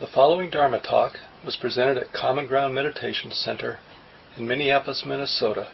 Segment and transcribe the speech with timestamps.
[0.00, 3.80] The following Dharma talk was presented at Common Ground Meditation Center
[4.36, 5.72] in Minneapolis, Minnesota,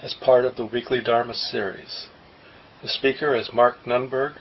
[0.00, 2.06] as part of the weekly Dharma series.
[2.80, 4.36] The speaker is Mark Nunberg,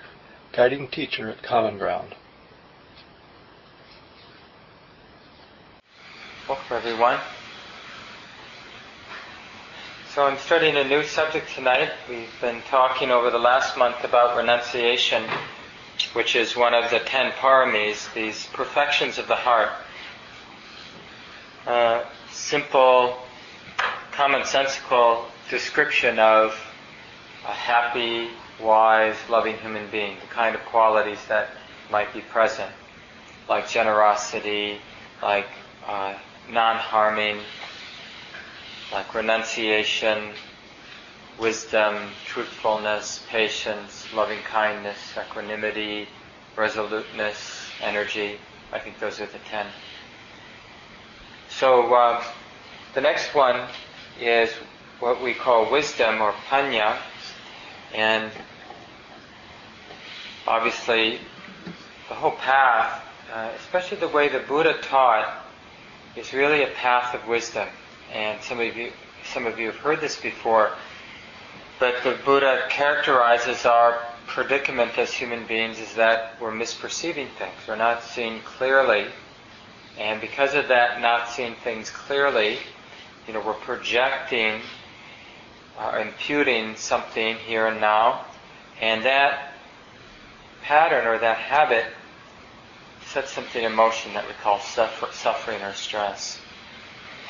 [0.53, 2.15] guiding teacher at Common Ground.
[6.47, 7.19] Welcome, everyone.
[10.13, 11.91] So, I'm starting a new subject tonight.
[12.07, 15.27] We've been talking over the last month about renunciation,
[16.13, 19.69] which is one of the ten paramis, these perfections of the heart.
[21.65, 23.17] Uh, simple,
[24.11, 26.51] commonsensical description of
[27.45, 28.29] a happy,
[28.61, 31.49] wise, loving human being, the kind of qualities that
[31.91, 32.71] might be present,
[33.49, 34.79] like generosity,
[35.21, 35.47] like
[35.87, 36.13] uh,
[36.49, 37.39] non harming,
[38.91, 40.31] like renunciation,
[41.39, 46.07] wisdom, truthfulness, patience, loving kindness, equanimity,
[46.55, 48.37] resoluteness, energy.
[48.71, 49.67] I think those are the ten.
[51.49, 52.23] So uh,
[52.93, 53.67] the next one
[54.19, 54.51] is
[54.99, 56.97] what we call wisdom or panya,
[57.93, 58.31] and
[60.47, 61.19] obviously
[62.07, 65.45] the whole path, uh, especially the way the Buddha taught,
[66.15, 67.67] is really a path of wisdom.
[68.13, 68.91] And some of you,
[69.33, 70.71] some of you have heard this before,
[71.79, 77.55] but the Buddha characterizes our predicament as human beings is that we're misperceiving things.
[77.67, 79.07] We're not seeing clearly.
[79.97, 82.57] And because of that, not seeing things clearly,
[83.27, 84.61] you know, we're projecting,
[85.77, 88.25] uh, imputing something here and now,
[88.81, 89.53] and that
[90.63, 91.85] pattern or that habit
[93.05, 96.39] sets something in motion that we call suffer- suffering or stress.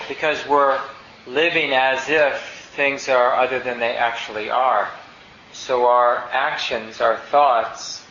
[0.08, 0.80] Because we're
[1.28, 4.90] living as if things are other than they actually are.
[5.54, 8.04] So our actions, our thoughts,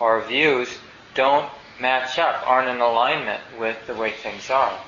[0.00, 0.68] our views
[1.14, 4.78] don't match up, aren't in alignment with the way things are.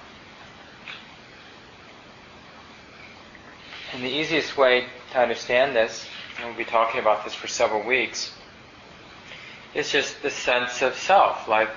[3.92, 7.86] And the easiest way to understand this, and we'll be talking about this for several
[7.86, 8.32] weeks,
[9.74, 11.48] is just the sense of self.
[11.48, 11.70] Like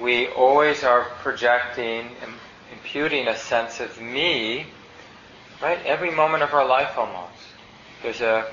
[0.00, 2.10] we always are projecting
[2.72, 4.66] imputing a sense of me,
[5.62, 5.84] right?
[5.84, 7.32] Every moment of our life almost.
[8.02, 8.46] There's a,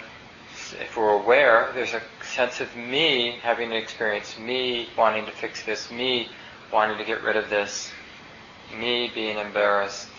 [0.79, 5.63] if we're aware, there's a sense of me having an experience, me wanting to fix
[5.63, 6.29] this, me
[6.71, 7.91] wanting to get rid of this,
[8.77, 10.09] me being embarrassed.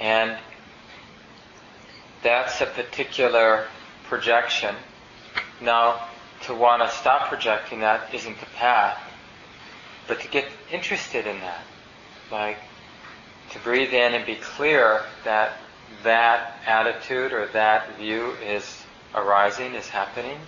[0.00, 0.38] And
[2.22, 3.66] that's a particular
[4.04, 4.74] projection.
[5.60, 6.08] Now,
[6.42, 8.98] to want to stop projecting that isn't the path,
[10.06, 11.62] but to get interested in that,
[12.30, 12.58] like
[13.50, 15.52] to breathe in and be clear that
[16.02, 20.38] that attitude or that view is arising, is happening,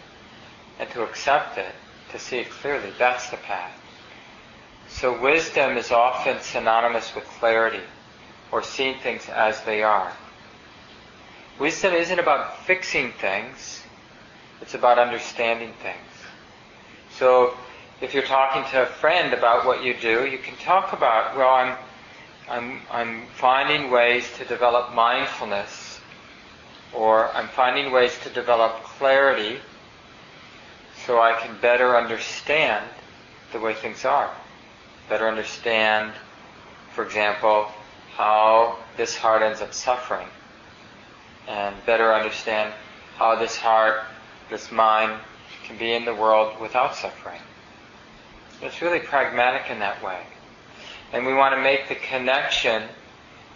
[0.79, 1.75] and to accept it,
[2.13, 2.93] to see it clearly.
[2.99, 3.73] That's the path.
[4.89, 7.83] So wisdom is often synonymous with clarity
[8.53, 10.13] or seeing things as they are.
[11.59, 13.83] Wisdom isn't about fixing things,
[14.61, 15.97] it's about understanding things.
[17.13, 17.55] So
[18.01, 21.51] if you're talking to a friend about what you do, you can talk about, well,
[21.51, 21.77] I'm,
[22.51, 26.01] I'm, I'm finding ways to develop mindfulness,
[26.93, 29.59] or I'm finding ways to develop clarity
[31.07, 32.85] so I can better understand
[33.53, 34.35] the way things are.
[35.09, 36.13] Better understand,
[36.93, 37.69] for example,
[38.17, 40.27] how this heart ends up suffering,
[41.47, 42.75] and better understand
[43.17, 44.01] how this heart,
[44.51, 45.21] this mind,
[45.67, 47.41] can be in the world without suffering.
[48.61, 50.21] It's really pragmatic in that way.
[51.13, 52.85] And we want to make the connection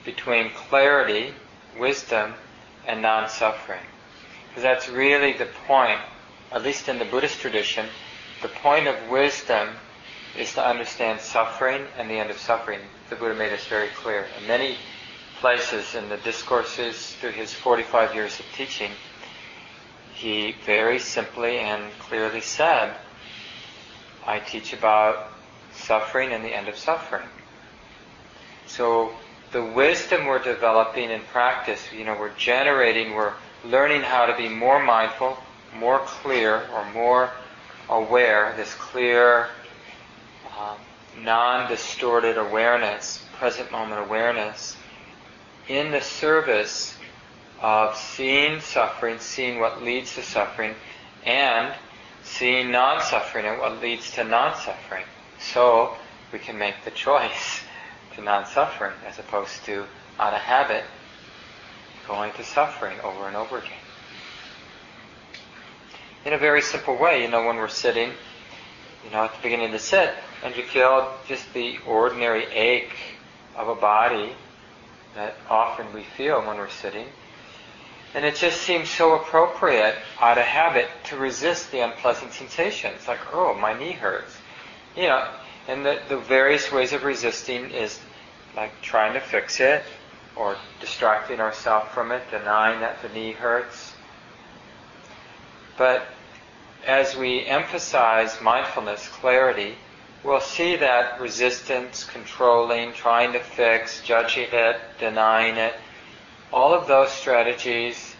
[0.04, 1.32] between clarity,
[1.78, 2.34] wisdom,
[2.86, 3.80] and non suffering.
[4.48, 6.00] Because that's really the point,
[6.52, 7.86] at least in the Buddhist tradition,
[8.42, 9.68] the point of wisdom
[10.36, 12.80] is to understand suffering and the end of suffering.
[13.08, 14.26] The Buddha made this very clear.
[14.40, 14.76] In many
[15.40, 18.90] places in the discourses through his 45 years of teaching,
[20.12, 22.94] he very simply and clearly said
[24.26, 25.32] I teach about
[25.72, 27.28] suffering and the end of suffering.
[28.66, 29.12] So
[29.52, 33.34] the wisdom we're developing in practice, you know, we're generating, we're
[33.64, 35.38] learning how to be more mindful,
[35.76, 37.30] more clear, or more
[37.88, 39.48] aware, this clear,
[40.58, 40.76] um,
[41.22, 44.76] non-distorted awareness, present moment awareness,
[45.68, 46.96] in the service
[47.60, 50.74] of seeing suffering, seeing what leads to suffering,
[51.24, 51.72] and
[52.22, 55.04] seeing non-suffering and what leads to non-suffering.
[55.38, 55.96] So
[56.32, 57.60] we can make the choice
[58.16, 59.84] to non-suffering as opposed to
[60.18, 60.84] out of habit
[62.06, 63.70] going to suffering over and over again.
[66.24, 68.10] In a very simple way, you know, when we're sitting,
[69.04, 72.96] you know, at the beginning of the sit, and you feel just the ordinary ache
[73.56, 74.32] of a body
[75.14, 77.06] that often we feel when we're sitting.
[78.14, 83.20] And it just seems so appropriate out of habit to resist the unpleasant sensations, like,
[83.32, 84.36] oh, my knee hurts.
[84.96, 85.28] You know,
[85.68, 87.98] and the, the various ways of resisting is
[88.56, 89.82] like trying to fix it,
[90.36, 93.94] or distracting ourselves from it, denying that the knee hurts.
[95.76, 96.06] But
[96.86, 99.76] as we emphasize mindfulness, clarity,
[100.22, 105.74] we'll see that resistance, controlling, trying to fix, judging it, denying it,
[106.52, 108.14] all of those strategies,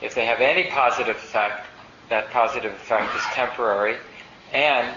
[0.00, 1.66] if they have any positive effect,
[2.08, 3.96] that positive effect is temporary,
[4.52, 4.94] and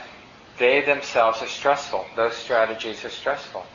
[0.58, 2.06] they themselves are stressful.
[2.16, 3.66] Those strategies are stressful.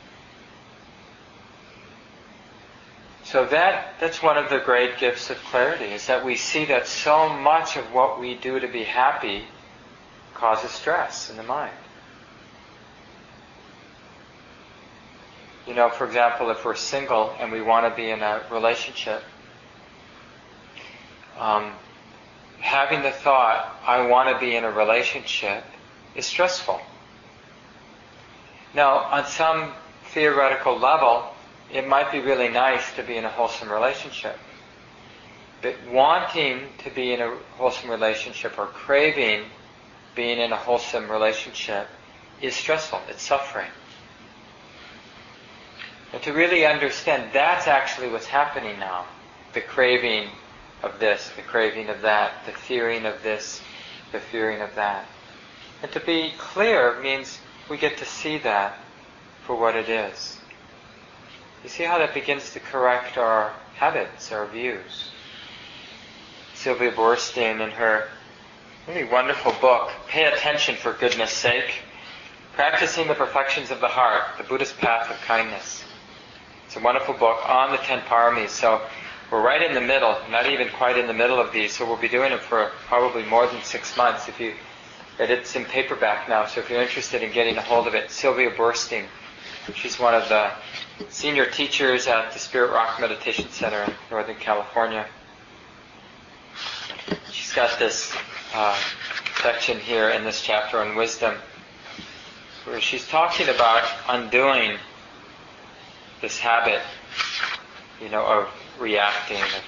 [3.23, 6.87] So that that's one of the great gifts of clarity is that we see that
[6.87, 9.45] so much of what we do to be happy
[10.33, 11.73] causes stress in the mind.
[15.65, 19.23] You know, for example, if we're single and we want to be in a relationship,
[21.39, 21.71] um,
[22.59, 25.63] having the thought, I want to be in a relationship,
[26.15, 26.79] is stressful.
[28.73, 29.73] Now, on some
[30.05, 31.25] theoretical level,
[31.71, 34.37] it might be really nice to be in a wholesome relationship.
[35.61, 39.45] But wanting to be in a wholesome relationship or craving
[40.15, 41.87] being in a wholesome relationship
[42.41, 43.01] is stressful.
[43.09, 43.69] It's suffering.
[46.11, 49.05] And to really understand that's actually what's happening now.
[49.53, 50.29] The craving
[50.83, 53.61] of this, the craving of that, the fearing of this,
[54.11, 55.07] the fearing of that.
[55.83, 57.39] And to be clear means
[57.69, 58.79] we get to see that
[59.45, 60.39] for what it is.
[61.61, 65.11] You see how that begins to correct our habits, our views.
[66.53, 68.07] Sylvia Boorstein, in her
[68.87, 71.81] really wonderful book, Pay Attention for Goodness Sake,
[72.53, 75.83] Practicing the Perfections of the Heart, The Buddhist Path of Kindness.
[76.65, 78.49] It's a wonderful book on the ten paramis.
[78.49, 78.81] So
[79.29, 81.75] we're right in the middle, not even quite in the middle of these.
[81.75, 84.29] So we'll be doing it for probably more than six months.
[84.29, 84.53] If you,
[85.19, 86.45] it's in paperback now.
[86.45, 89.05] So if you're interested in getting a hold of it, Sylvia Boorstein.
[89.75, 90.51] She's one of the
[91.09, 95.05] senior teachers at the Spirit Rock Meditation Center in Northern California.
[97.31, 98.13] She's got this
[98.53, 98.77] uh,
[99.41, 101.35] section here in this chapter on wisdom
[102.65, 104.77] where she's talking about undoing
[106.21, 106.81] this habit,
[108.01, 108.49] you know, of
[108.79, 109.63] reacting, of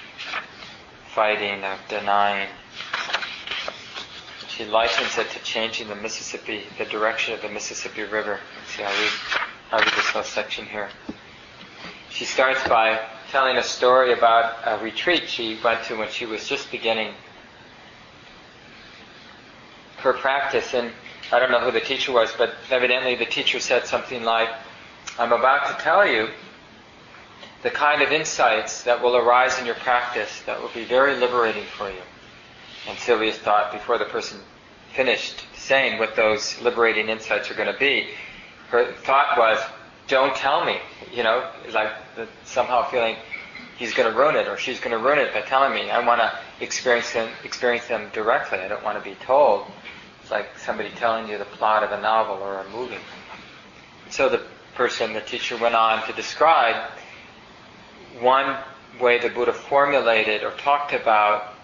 [1.14, 2.48] fighting, of denying.
[4.56, 8.40] She likens it to changing the Mississippi, the direction of the Mississippi River.
[8.58, 9.12] Let's see, I'll read,
[9.72, 10.88] I'll read this section here
[12.16, 12.98] she starts by
[13.30, 17.12] telling a story about a retreat she went to when she was just beginning
[19.98, 20.72] her practice.
[20.72, 20.92] And
[21.30, 24.48] I don't know who the teacher was, but evidently the teacher said something like,
[25.18, 26.30] I'm about to tell you
[27.62, 31.64] the kind of insights that will arise in your practice that will be very liberating
[31.76, 32.00] for you.
[32.88, 34.38] And Sylvia thought before the person
[34.94, 38.08] finished saying what those liberating insights are going to be,
[38.68, 39.58] her thought was,
[40.08, 40.78] don't tell me.
[41.12, 41.92] You know, like
[42.44, 43.16] somehow feeling
[43.76, 45.90] he's going to ruin it or she's going to ruin it by telling me.
[45.90, 48.58] I want to experience them, experience them directly.
[48.58, 49.66] I don't want to be told.
[50.22, 52.98] It's like somebody telling you the plot of a novel or a movie.
[54.10, 54.42] So the
[54.74, 56.90] person, the teacher, went on to describe
[58.20, 58.56] one
[59.00, 61.55] way the Buddha formulated or talked about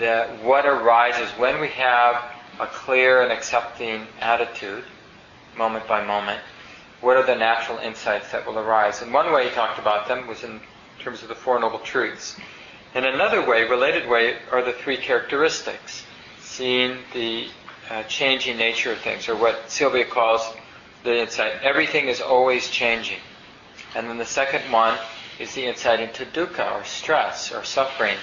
[0.00, 2.24] the, what arises when we have
[2.58, 4.82] a clear and accepting attitude,
[5.56, 6.40] moment by moment,
[7.02, 9.02] what are the natural insights that will arise?
[9.02, 10.60] And one way he talked about them was in
[10.98, 12.36] terms of the Four Noble Truths.
[12.94, 16.04] In another way, related way, are the three characteristics,
[16.40, 17.48] seeing the
[17.90, 20.42] uh, changing nature of things, or what Sylvia calls
[21.04, 21.52] the insight.
[21.62, 23.18] Everything is always changing.
[23.94, 24.98] And then the second one
[25.38, 28.16] is the insight into dukkha, or stress, or suffering,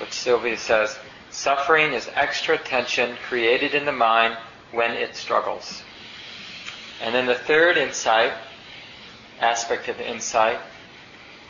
[0.00, 0.98] which Sylvia says,
[1.30, 4.36] suffering is extra tension created in the mind
[4.72, 5.82] when it struggles.
[7.02, 8.32] And then the third insight,
[9.40, 10.58] aspect of insight,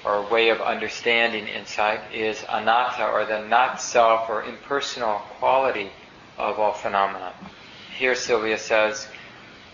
[0.05, 5.91] or way of understanding insight, is anatta, or the not self or impersonal quality
[6.39, 7.33] of all phenomena.
[7.97, 9.07] Here Sylvia says,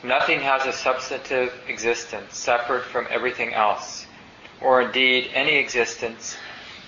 [0.03, 4.07] nothing has a substantive existence separate from everything else,
[4.61, 6.37] or indeed any existence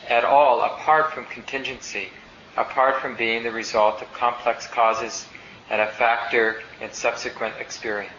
[0.08, 2.08] at all apart from contingency,
[2.56, 5.26] apart from being the result of complex causes
[5.70, 8.12] and a factor in subsequent experience.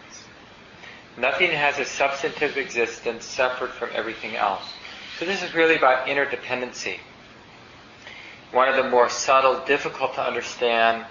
[1.17, 4.63] Nothing has a substantive existence separate from everything else.
[5.17, 6.99] So this is really about interdependency.
[8.51, 11.05] One of the more subtle, difficult to understand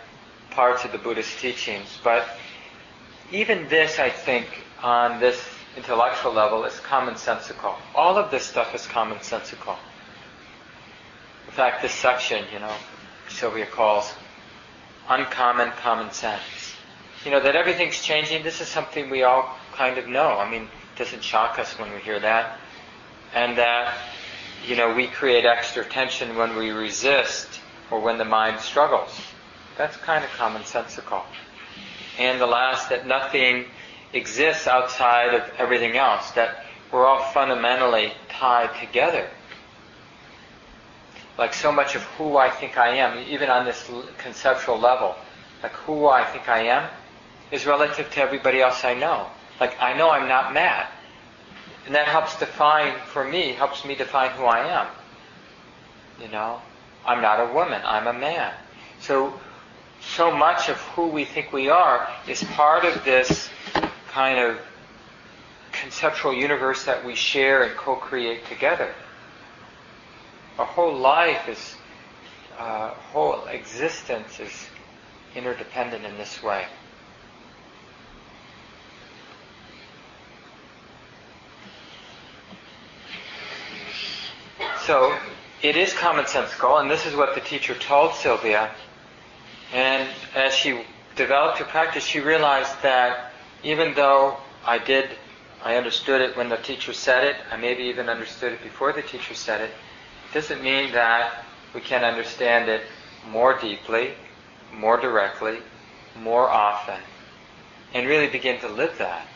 [0.50, 2.26] parts of the Buddhist teachings, but
[3.30, 4.47] even this, I think,
[4.82, 5.44] on this
[5.76, 7.75] intellectual level, is commonsensical.
[7.94, 9.76] All of this stuff is commonsensical.
[11.59, 12.73] Fact, this section, you know,
[13.29, 14.15] Sylvia calls
[15.09, 16.77] uncommon common sense.
[17.25, 20.38] You know, that everything's changing, this is something we all kind of know.
[20.38, 22.61] I mean, it doesn't shock us when we hear that.
[23.35, 23.93] And that,
[24.69, 27.49] you know, we create extra tension when we resist
[27.91, 29.21] or when the mind struggles.
[29.77, 31.25] That's kind of commonsensical.
[32.21, 33.65] And the last, that nothing
[34.12, 39.29] exists outside of everything else, that we're all fundamentally tied together.
[41.38, 45.14] Like so much of who I think I am, even on this conceptual level,
[45.62, 46.90] like who I think I am,
[47.52, 49.28] is relative to everybody else I know.
[49.61, 50.88] Like I know I'm not mad.
[51.87, 54.88] And that helps define, for me, helps me define who I am.
[56.21, 56.61] You know?
[57.07, 58.52] I'm not a woman, I'm a man.
[59.00, 59.33] So
[60.00, 63.49] so much of who we think we are is part of this
[64.11, 64.59] kind of
[65.73, 68.92] conceptual universe that we share and co-create together.
[70.59, 71.77] Our whole life is,
[72.59, 74.67] uh, whole existence is
[75.35, 76.67] interdependent in this way.
[84.81, 85.17] So
[85.62, 88.71] it is commonsensical, and this is what the teacher told Sylvia
[89.73, 90.81] and as she
[91.17, 95.11] developed her practice, she realized that even though I did,
[95.62, 99.03] I understood it when the teacher said it, I maybe even understood it before the
[99.03, 99.71] teacher said it,
[100.32, 101.44] doesn't mean that
[101.75, 102.82] we can understand it
[103.30, 104.12] more deeply,
[104.73, 105.58] more directly,
[106.20, 107.00] more often,
[107.94, 109.26] and really begin to live that.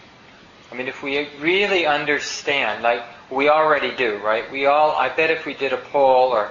[0.70, 4.50] I mean, if we really understand, like we already do, right?
[4.50, 6.50] We all, I bet if we did a poll or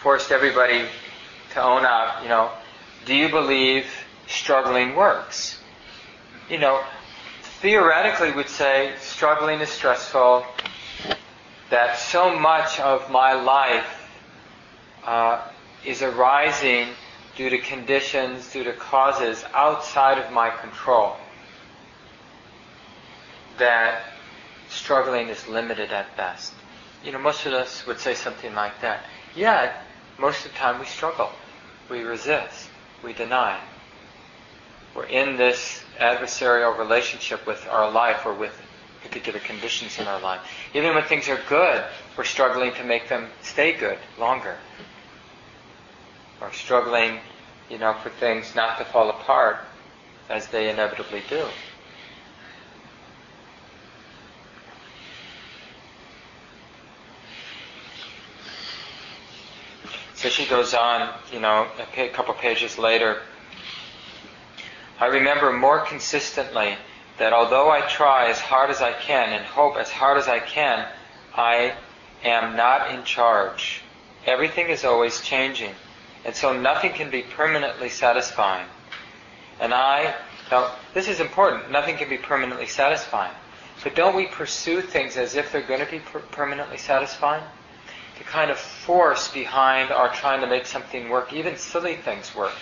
[0.00, 0.84] forced everybody
[1.54, 2.50] to own up, you know,
[3.04, 3.86] do you believe
[4.26, 5.58] struggling works?
[6.48, 6.82] You know,
[7.60, 10.44] theoretically would say struggling is stressful,
[11.72, 14.10] that so much of my life
[15.06, 15.40] uh,
[15.86, 16.88] is arising
[17.34, 21.16] due to conditions, due to causes outside of my control,
[23.58, 24.02] that
[24.68, 26.52] struggling is limited at best.
[27.02, 29.06] You know, most of us would say something like that.
[29.34, 29.74] Yet,
[30.18, 31.30] most of the time we struggle
[31.88, 32.68] we resist,
[33.02, 33.58] we deny.
[34.94, 38.60] We're in this adversarial relationship with our life or with
[39.02, 40.40] particular conditions in our life.
[40.74, 41.84] Even when things are good,
[42.16, 44.56] we're struggling to make them stay good longer.
[46.40, 47.20] Or struggling,
[47.68, 49.58] you know, for things not to fall apart
[50.28, 51.46] as they inevitably do.
[60.14, 61.66] So she goes on, you know,
[61.96, 63.22] a couple pages later.
[65.00, 66.76] I remember more consistently
[67.22, 70.40] that although I try as hard as I can and hope as hard as I
[70.40, 70.88] can,
[71.32, 71.72] I
[72.24, 73.82] am not in charge.
[74.26, 75.70] Everything is always changing,
[76.24, 78.66] and so nothing can be permanently satisfying.
[79.60, 80.16] And I,
[80.50, 83.34] now this is important, nothing can be permanently satisfying.
[83.84, 87.44] But don't we pursue things as if they're going to be per- permanently satisfying?
[88.18, 92.52] the kind of force behind our trying to make something work, even silly things work.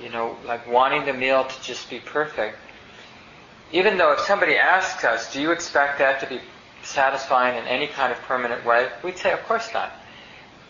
[0.00, 2.56] You know, like wanting the meal to just be perfect.
[3.72, 6.40] Even though if somebody asks us, do you expect that to be
[6.82, 8.88] satisfying in any kind of permanent way?
[9.04, 9.92] We'd say, of course not.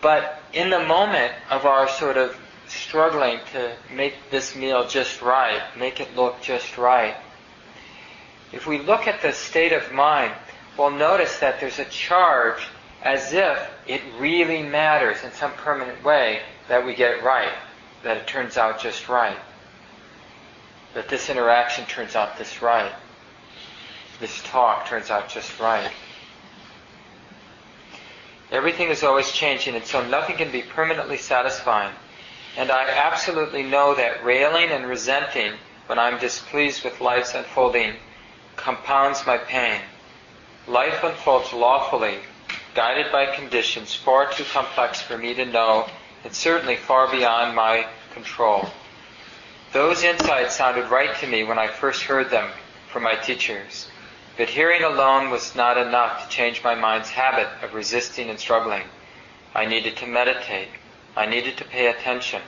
[0.01, 5.63] But in the moment of our sort of struggling to make this meal just right,
[5.79, 7.15] make it look just right,
[8.53, 10.33] if we look at the state of mind
[10.81, 12.67] well, notice that there's a charge
[13.03, 17.53] as if it really matters in some permanent way that we get it right,
[18.02, 19.38] that it turns out just right,
[20.95, 22.92] that this interaction turns out this right,
[24.21, 25.90] this talk turns out just right.
[28.50, 31.95] Everything is always changing, and so nothing can be permanently satisfying.
[32.57, 35.52] And I absolutely know that railing and resenting
[35.87, 37.95] when I'm displeased with life's unfolding
[38.57, 39.80] compounds my pain.
[40.66, 42.19] Life unfolds lawfully,
[42.75, 45.88] guided by conditions far too complex for me to know,
[46.25, 48.69] and certainly far beyond my control.
[49.73, 52.50] Those insights sounded right to me when I first heard them
[52.93, 53.89] from my teachers.
[54.37, 58.85] But hearing alone was not enough to change my mind's habit of resisting and struggling.
[59.55, 60.69] I needed to meditate.
[61.17, 62.43] I needed to pay attention.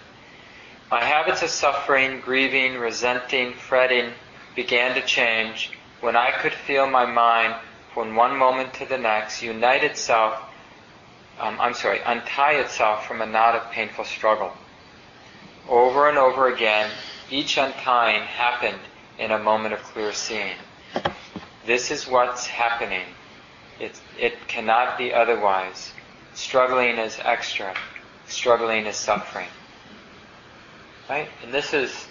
[0.91, 4.13] My habits of suffering, grieving, resenting, fretting
[4.55, 7.55] began to change when I could feel my mind
[7.95, 10.43] from one moment to the next, unite itself,
[11.41, 14.53] um, I'm sorry, untie itself from a knot of painful struggle.
[15.69, 16.91] Over and over again,
[17.31, 18.81] each untying happened
[19.19, 20.57] in a moment of clear seeing.
[21.67, 23.07] This is what's happening.
[23.81, 25.93] It, it cannot be otherwise.
[26.35, 27.75] Struggling is extra.
[28.27, 29.49] Struggling is suffering.
[31.09, 31.29] Right?
[31.43, 32.07] And this is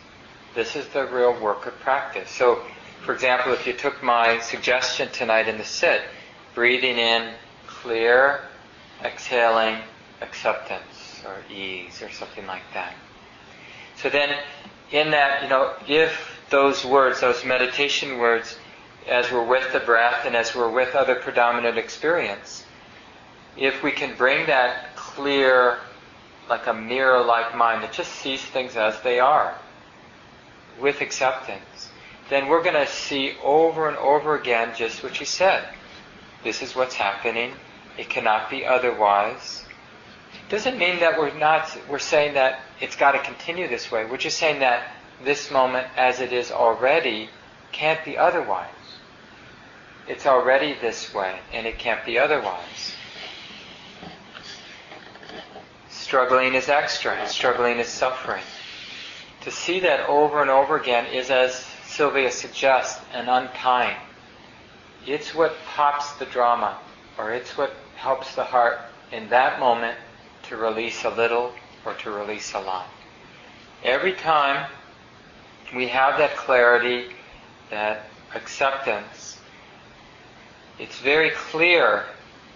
[0.53, 2.29] this is the real work of practice.
[2.29, 2.61] So,
[3.05, 6.01] for example, if you took my suggestion tonight in the sit,
[6.53, 7.33] breathing in
[7.67, 8.41] clear,
[9.03, 9.77] exhaling
[10.21, 12.93] acceptance or ease or something like that.
[13.97, 14.35] So then,
[14.91, 18.57] in that, you know, if those words, those meditation words,
[19.07, 22.65] as we're with the breath and as we're with other predominant experience,
[23.57, 25.77] if we can bring that clear,
[26.49, 29.55] like a mirror like mind that just sees things as they are,
[30.79, 31.89] with acceptance,
[32.29, 35.67] then we're going to see over and over again just what you said.
[36.43, 37.53] This is what's happening.
[37.97, 39.65] It cannot be otherwise.
[40.49, 44.05] Doesn't mean that we're not, we're saying that it's got to continue this way.
[44.05, 44.83] We're just saying that
[45.23, 47.29] this moment as it is already
[47.71, 48.69] can't be otherwise.
[50.07, 52.95] It's already this way and it can't be otherwise.
[55.89, 57.27] Struggling is extra.
[57.27, 58.43] Struggling is suffering.
[59.41, 61.55] To see that over and over again is, as
[61.85, 63.97] Sylvia suggests, an untying.
[65.07, 66.77] It's what pops the drama,
[67.21, 68.79] or it's what helps the heart
[69.11, 69.95] in that moment
[70.43, 71.53] to release a little
[71.85, 72.87] or to release a lot.
[73.83, 74.69] Every time
[75.75, 77.11] we have that clarity,
[77.69, 79.39] that acceptance,
[80.79, 82.05] it's very clear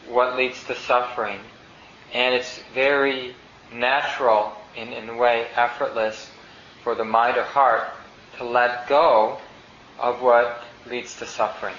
[0.08, 1.40] what leads to suffering,
[2.14, 3.36] and it's very
[3.72, 6.30] natural, in, in a way, effortless
[6.84, 7.88] for the mind or heart
[8.38, 9.38] to let go
[10.00, 11.76] of what leads to suffering.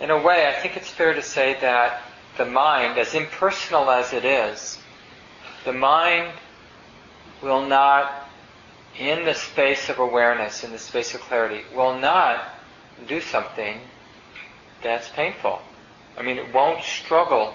[0.00, 2.02] In a way, I think it's fair to say that
[2.38, 4.78] the mind, as impersonal as it is,
[5.64, 6.32] the mind
[7.42, 8.28] will not,
[8.98, 12.48] in the space of awareness, in the space of clarity, will not
[13.06, 13.78] do something
[14.82, 15.60] that's painful.
[16.16, 17.54] I mean, it won't struggle,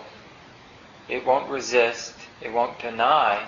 [1.09, 3.47] it won't resist, it won't deny.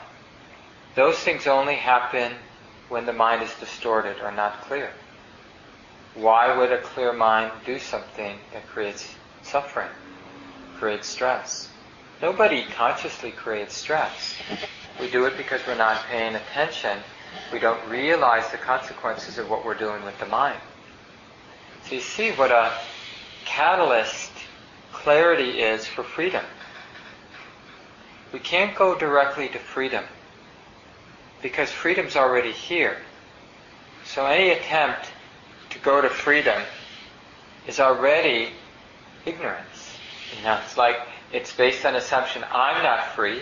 [0.95, 2.33] Those things only happen
[2.89, 4.91] when the mind is distorted or not clear.
[6.15, 9.89] Why would a clear mind do something that creates suffering,
[10.77, 11.69] creates stress?
[12.21, 14.35] Nobody consciously creates stress.
[14.99, 16.97] We do it because we're not paying attention.
[17.53, 20.59] We don't realize the consequences of what we're doing with the mind.
[21.85, 22.73] So you see what a
[23.45, 24.31] catalyst
[24.91, 26.43] clarity is for freedom.
[28.33, 30.03] We can't go directly to freedom
[31.41, 32.97] because freedom's already here.
[34.03, 35.11] So any attempt
[35.69, 36.61] to go to freedom
[37.67, 38.49] is already
[39.25, 39.97] ignorance.
[40.37, 40.97] You know, it's like
[41.31, 43.41] it's based on assumption I'm not free,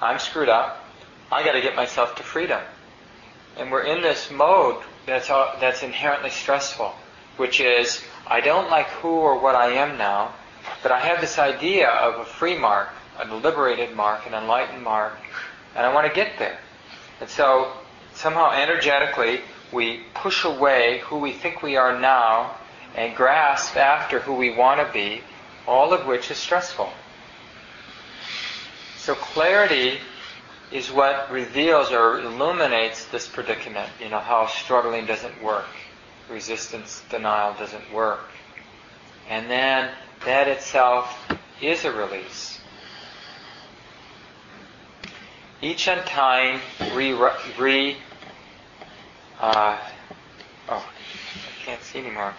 [0.00, 0.84] I'm screwed up,
[1.30, 2.60] I got to get myself to freedom.
[3.56, 6.94] And we're in this mode that's all, that's inherently stressful,
[7.36, 10.34] which is I don't like who or what I am now,
[10.82, 15.14] but I have this idea of a free mark, a liberated mark, an enlightened mark,
[15.74, 16.58] and I want to get there.
[17.20, 17.72] And so
[18.14, 19.40] somehow energetically
[19.72, 22.56] we push away who we think we are now
[22.94, 25.22] and grasp after who we want to be,
[25.66, 26.90] all of which is stressful.
[28.96, 29.98] So clarity
[30.72, 35.68] is what reveals or illuminates this predicament, you know, how struggling doesn't work,
[36.30, 38.24] resistance, denial doesn't work.
[39.28, 39.90] And then
[40.24, 41.16] that itself
[41.60, 42.58] is a release.
[45.60, 46.60] each untying
[46.94, 47.12] re,
[47.58, 47.96] re
[49.40, 49.78] uh,
[50.68, 52.34] oh, I can't see anymore.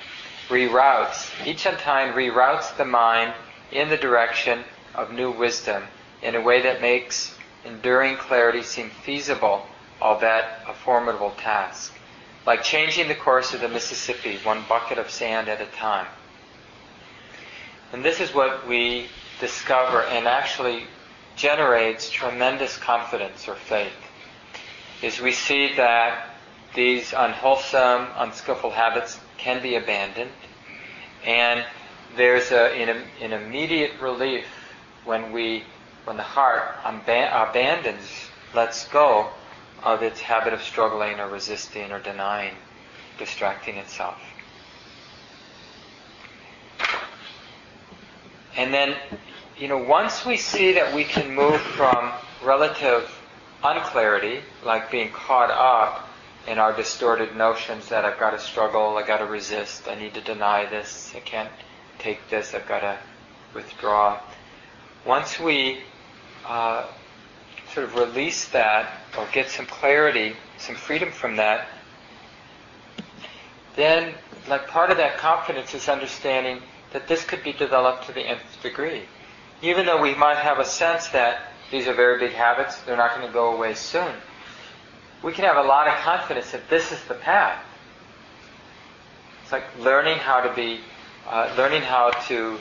[0.49, 1.29] Reroutes.
[1.45, 3.33] Each untying reroutes the mind
[3.71, 4.63] in the direction
[4.95, 5.83] of new wisdom
[6.21, 7.35] in a way that makes
[7.65, 9.65] enduring clarity seem feasible,
[10.01, 11.93] albeit a formidable task.
[12.45, 16.07] Like changing the course of the Mississippi one bucket of sand at a time.
[17.93, 19.07] And this is what we
[19.39, 20.83] discover and actually
[21.35, 23.93] generates tremendous confidence or faith
[25.01, 26.28] is we see that
[26.75, 30.31] these unwholesome, unskillful habits can be abandoned,
[31.25, 31.65] and
[32.15, 34.45] there's a, an, an immediate relief
[35.05, 35.63] when we,
[36.05, 38.07] when the heart abandons,
[38.53, 39.29] lets go
[39.83, 42.53] of its habit of struggling or resisting or denying,
[43.17, 44.17] distracting itself.
[48.57, 48.95] And then
[49.59, 53.11] you know, once we see that we can move from relative
[53.61, 56.08] unclarity, like being caught up
[56.49, 60.15] in our distorted notions that I've got to struggle, I've got to resist, I need
[60.15, 61.51] to deny this, I can't
[61.99, 62.97] take this, I've got to
[63.53, 64.19] withdraw.
[65.05, 65.81] Once we
[66.47, 66.87] uh,
[67.71, 71.67] sort of release that or get some clarity, some freedom from that,
[73.75, 74.15] then
[74.47, 78.41] like part of that confidence is understanding that this could be developed to the nth
[78.63, 79.03] degree.
[79.61, 83.13] Even though we might have a sense that these are very big habits, they're not
[83.13, 84.15] going to go away soon.
[85.21, 87.63] We can have a lot of confidence that this is the path.
[89.43, 90.79] It's like learning how to be,
[91.27, 92.57] uh, learning how to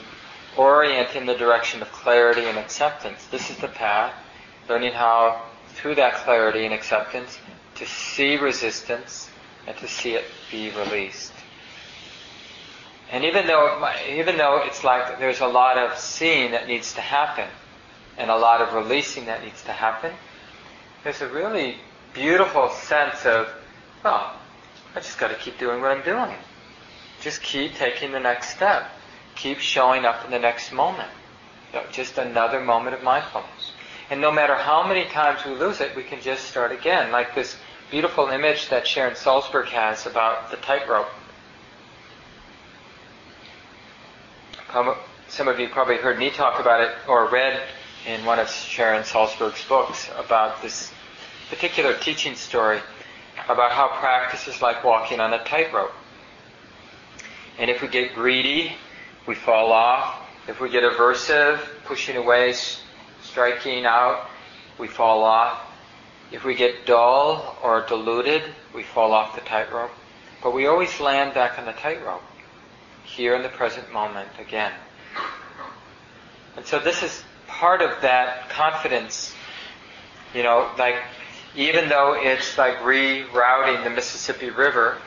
[0.57, 3.25] orient in the direction of clarity and acceptance.
[3.27, 4.13] This is the path.
[4.67, 7.39] Learning how, through that clarity and acceptance,
[7.75, 9.29] to see resistance
[9.65, 11.31] and to see it be released.
[13.11, 17.01] And even though, even though it's like there's a lot of seeing that needs to
[17.01, 17.47] happen,
[18.17, 20.13] and a lot of releasing that needs to happen,
[21.03, 21.77] there's a really
[22.13, 23.49] beautiful sense of,
[24.03, 24.33] well,
[24.95, 26.35] I just got to keep doing what I'm doing.
[27.21, 28.89] Just keep taking the next step.
[29.35, 31.09] Keep showing up in the next moment.
[31.71, 33.73] You know, just another moment of mindfulness.
[34.09, 37.11] And no matter how many times we lose it, we can just start again.
[37.11, 37.55] Like this
[37.91, 41.09] beautiful image that Sharon Salzberg has about the tightrope.
[45.27, 47.61] Some of you probably heard me talk about it or read
[48.07, 50.91] in one of Sharon Salzberg's books about this
[51.49, 52.79] particular teaching story
[53.47, 55.91] about how practice is like walking on a tightrope.
[57.57, 58.73] And if we get greedy,
[59.27, 60.21] we fall off.
[60.47, 62.53] If we get aversive, pushing away,
[63.21, 64.29] striking out,
[64.77, 65.61] we fall off.
[66.31, 69.91] If we get dull or deluded, we fall off the tightrope.
[70.43, 72.21] But we always land back on the tightrope,
[73.03, 74.71] here in the present moment again.
[76.55, 79.33] And so this is part of that confidence,
[80.33, 80.95] you know, like
[81.55, 84.97] even though it's like rerouting the Mississippi River,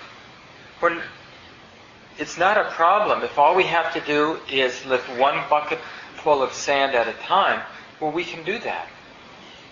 [2.18, 3.22] it's not a problem.
[3.22, 5.78] If all we have to do is lift one bucket
[6.16, 7.62] full of sand at a time,
[8.00, 8.88] well, we can do that.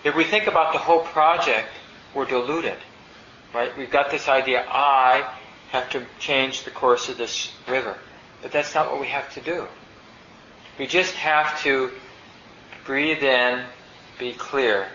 [0.03, 1.69] If we think about the whole project,
[2.15, 2.77] we're deluded,
[3.53, 3.77] right?
[3.77, 5.29] We've got this idea, I
[5.71, 7.97] have to change the course of this river.
[8.41, 9.67] But that's not what we have to do.
[10.79, 11.91] We just have to
[12.85, 13.63] breathe in,
[14.17, 14.87] be clear,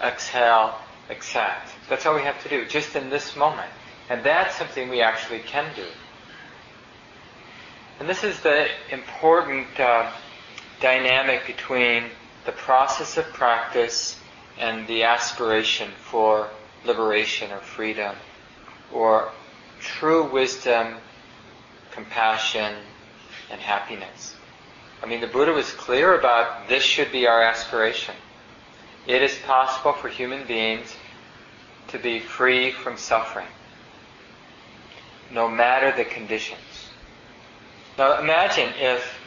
[0.00, 0.78] exhale,
[1.12, 1.68] accept.
[1.88, 3.70] That's all we have to do, just in this moment.
[4.10, 5.86] And that's something we actually can do.
[8.00, 10.10] And this is the important uh,
[10.80, 12.04] dynamic between
[12.44, 14.18] the process of practice
[14.58, 16.48] and the aspiration for
[16.84, 18.16] liberation or freedom
[18.92, 19.30] or
[19.80, 20.96] true wisdom,
[21.92, 22.74] compassion,
[23.50, 24.34] and happiness.
[25.02, 28.14] I mean, the Buddha was clear about this should be our aspiration.
[29.06, 30.94] It is possible for human beings
[31.88, 33.46] to be free from suffering,
[35.30, 36.88] no matter the conditions.
[37.98, 39.18] Now imagine if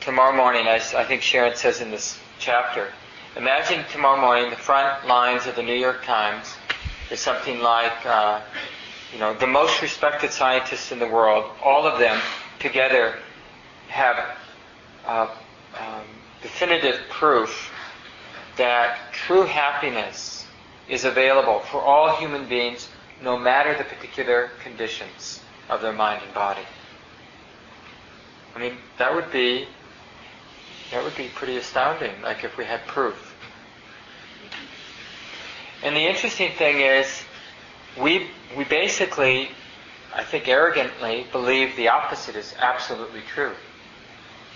[0.00, 2.92] tomorrow morning, as I think Sharon says in this chapter,
[3.36, 6.54] imagine tomorrow morning the front lines of the New York Times
[7.10, 8.40] is something like, uh,
[9.12, 12.20] you know, the most respected scientists in the world, all of them
[12.58, 13.16] together
[13.88, 14.36] have
[15.06, 15.28] uh,
[15.78, 16.04] um,
[16.42, 17.72] definitive proof
[18.56, 20.45] that true happiness
[20.88, 22.88] is available for all human beings
[23.22, 26.62] no matter the particular conditions of their mind and body.
[28.54, 29.66] I mean, that would be
[30.92, 33.34] that would be pretty astounding, like if we had proof.
[35.82, 37.22] And the interesting thing is,
[38.00, 39.50] we we basically,
[40.14, 43.52] I think arrogantly, believe the opposite is absolutely true.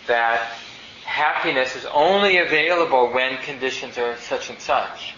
[0.07, 0.41] That
[1.05, 5.15] happiness is only available when conditions are such and such.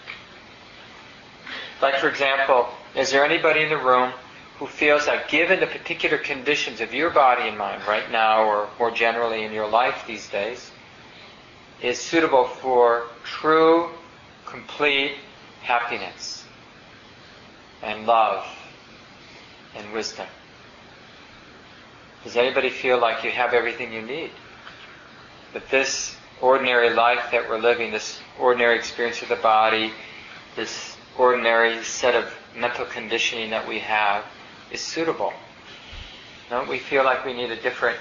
[1.83, 4.13] Like, for example, is there anybody in the room
[4.57, 8.69] who feels that given the particular conditions of your body and mind right now, or
[8.79, 10.71] more generally in your life these days,
[11.81, 13.89] is suitable for true,
[14.45, 15.17] complete
[15.61, 16.45] happiness
[17.81, 18.45] and love
[19.75, 20.27] and wisdom?
[22.23, 24.31] Does anybody feel like you have everything you need?
[25.53, 29.93] that this ordinary life that we're living, this ordinary experience of the body,
[30.55, 34.25] this ordinary set of mental conditioning that we have
[34.71, 35.33] is suitable.
[36.69, 37.97] We feel like we need a different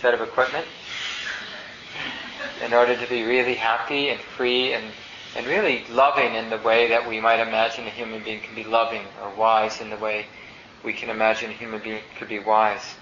[0.00, 0.66] set of equipment
[2.64, 4.84] in order to be really happy and free and,
[5.36, 8.64] and really loving in the way that we might imagine a human being can be
[8.64, 10.26] loving or wise in the way
[10.84, 12.94] we can imagine a human being could be wise.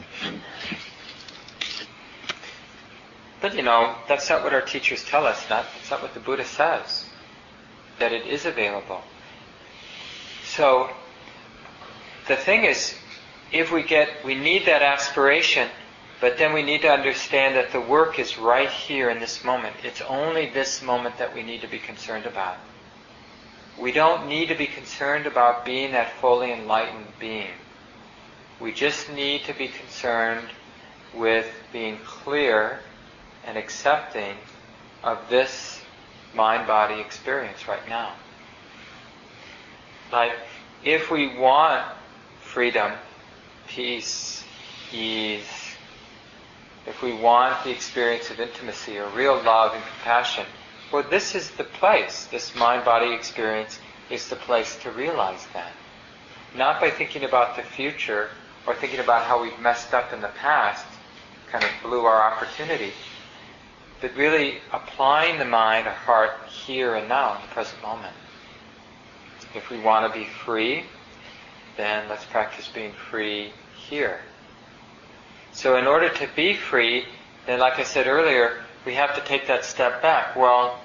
[3.40, 5.44] But you know, that's not what our teachers tell us.
[5.46, 7.06] That's not what the Buddha says.
[8.02, 9.00] That it is available.
[10.42, 10.90] So,
[12.26, 12.96] the thing is,
[13.52, 15.68] if we get, we need that aspiration,
[16.20, 19.76] but then we need to understand that the work is right here in this moment.
[19.84, 22.56] It's only this moment that we need to be concerned about.
[23.78, 27.54] We don't need to be concerned about being that fully enlightened being.
[28.58, 30.48] We just need to be concerned
[31.14, 32.80] with being clear
[33.46, 34.34] and accepting
[35.04, 35.71] of this
[36.34, 38.12] mind body experience right now.
[40.10, 40.32] Like,
[40.84, 41.82] if we want
[42.40, 42.92] freedom,
[43.68, 44.44] peace,
[44.92, 45.46] ease,
[46.86, 50.44] if we want the experience of intimacy or real love and compassion,
[50.92, 53.78] well, this is the place, this mind body experience
[54.10, 55.72] is the place to realize that.
[56.54, 58.28] Not by thinking about the future
[58.66, 60.84] or thinking about how we've messed up in the past,
[61.50, 62.92] kind of blew our opportunity,
[64.02, 68.12] but really applying the mind or heart here and now in the present moment.
[69.54, 70.82] If we want to be free,
[71.76, 74.20] then let's practice being free here.
[75.52, 77.04] So in order to be free,
[77.46, 80.34] then like I said earlier, we have to take that step back.
[80.34, 80.80] Well,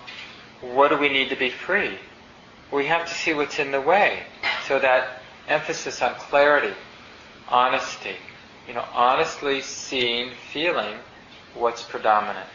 [0.61, 1.97] what do we need to be free?
[2.71, 4.23] We have to see what's in the way.
[4.67, 6.75] So that emphasis on clarity,
[7.49, 8.15] honesty,
[8.67, 10.97] you know, honestly seeing, feeling
[11.55, 12.47] what's predominant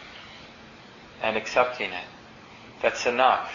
[1.23, 2.05] and accepting it.
[2.81, 3.53] That's enough.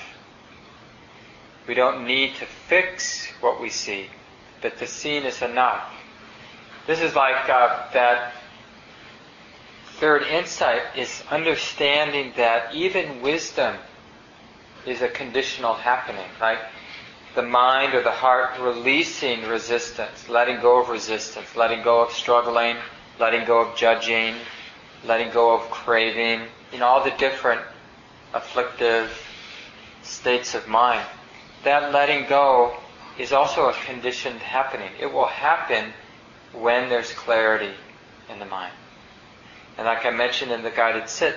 [1.67, 4.07] We don't need to fix what we see,
[4.61, 5.93] but the seeing is enough.
[6.87, 8.33] This is like uh, that
[9.99, 13.75] third insight is understanding that even wisdom
[14.85, 16.59] is a conditional happening, like
[17.35, 22.77] the mind or the heart releasing resistance, letting go of resistance, letting go of struggling,
[23.19, 24.35] letting go of judging,
[25.03, 27.61] letting go of craving, in all the different
[28.33, 29.11] afflictive
[30.03, 31.05] states of mind.
[31.63, 32.77] That letting go
[33.17, 34.91] is also a conditioned happening.
[34.99, 35.93] It will happen
[36.53, 37.73] when there's clarity
[38.29, 38.73] in the mind.
[39.77, 41.35] And like I mentioned in the guided sit,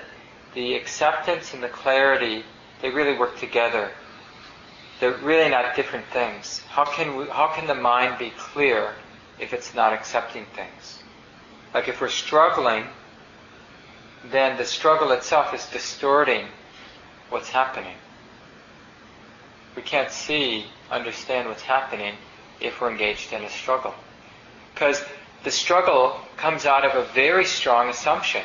[0.55, 2.45] the acceptance and the clarity,
[2.83, 3.91] they really work together.
[4.99, 6.61] They're really not different things.
[6.69, 8.95] How can we, how can the mind be clear
[9.39, 11.03] if it's not accepting things?
[11.73, 12.85] Like if we're struggling,
[14.25, 16.47] then the struggle itself is distorting
[17.31, 17.97] what's happening.
[19.77, 22.15] We can't see, understand what's happening
[22.61, 23.95] if we're engaged in a struggle.
[24.75, 25.03] Because
[25.43, 28.43] the struggle comes out of a very strong assumption,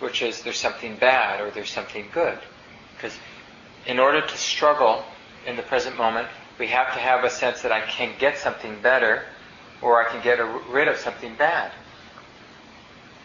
[0.00, 2.38] which is there's something bad or there's something good.
[2.94, 3.16] Because
[3.86, 5.04] in order to struggle
[5.46, 8.80] in the present moment, we have to have a sense that I can get something
[8.82, 9.22] better
[9.80, 11.72] or I can get rid of something bad.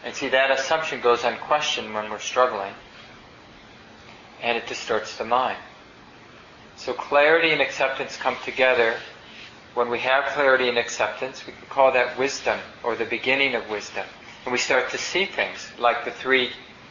[0.04, 2.74] And see, that assumption goes unquestioned when we're struggling,
[4.42, 5.58] and it distorts the mind.
[6.76, 8.96] So clarity and acceptance come together
[9.74, 13.68] when we have clarity and acceptance, we can call that wisdom or the beginning of
[13.70, 14.04] wisdom.
[14.44, 16.50] And we start to see things like the three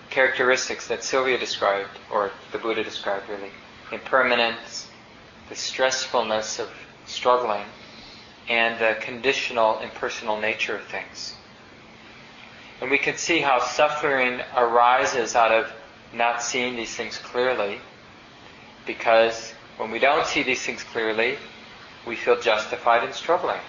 [0.10, 3.52] characteristics that Sylvia described, or the Buddha described really
[3.92, 4.90] impermanence,
[5.50, 6.70] the stressfulness of
[7.06, 7.66] struggling,
[8.50, 11.36] and the conditional, impersonal nature of things.
[12.82, 15.72] And we can see how suffering arises out of
[16.14, 17.80] not seeing these things clearly,
[18.88, 21.38] because when we don't see these things clearly,
[22.08, 23.60] we feel justified in struggling.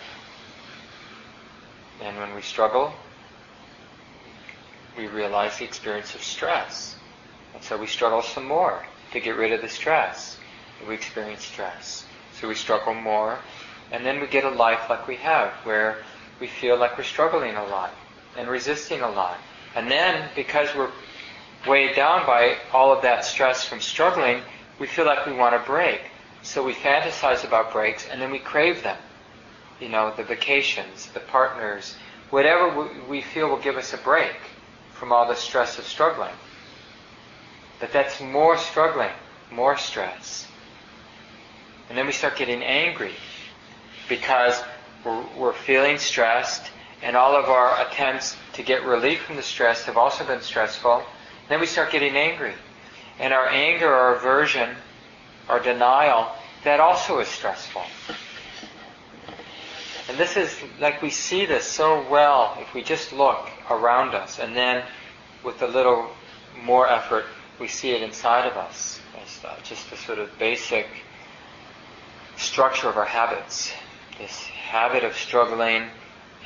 [2.01, 2.95] And when we struggle,
[4.97, 6.97] we realize the experience of stress.
[7.55, 10.39] And so we struggle some more to get rid of the stress.
[10.89, 12.07] We experience stress.
[12.41, 13.39] So we struggle more.
[13.93, 15.99] And then we get a life like we have, where
[16.41, 17.93] we feel like we're struggling a lot
[18.37, 19.39] and resisting a lot.
[19.75, 20.91] And then, because we're
[21.67, 24.43] weighed down by all of that stress from struggling,
[24.79, 26.01] we feel like we want a break.
[26.43, 28.99] So we fantasize about breaks and then we crave them.
[29.81, 31.97] You know, the vacations, the partners,
[32.31, 34.37] whatever we feel will give us a break
[34.93, 36.35] from all the stress of struggling.
[37.81, 39.11] But that's more struggling,
[39.51, 40.47] more stress.
[41.89, 43.15] And then we start getting angry
[44.09, 44.63] because
[45.05, 46.71] we're, we're feeling stressed
[47.03, 51.03] and all of our attempts to get relief from the stress have also been stressful.
[51.49, 52.55] Then we start getting angry.
[53.19, 54.77] And our anger our aversion
[55.49, 56.31] our denial,
[56.65, 57.83] that also is stressful.
[60.09, 64.39] And this is like we see this so well if we just look around us
[64.39, 64.85] and then
[65.45, 66.11] with a little
[66.65, 67.25] more effort
[67.59, 70.87] we see it inside of us as uh, just the sort of basic
[72.37, 73.73] structure of our habits.
[74.19, 75.89] This habit of struggling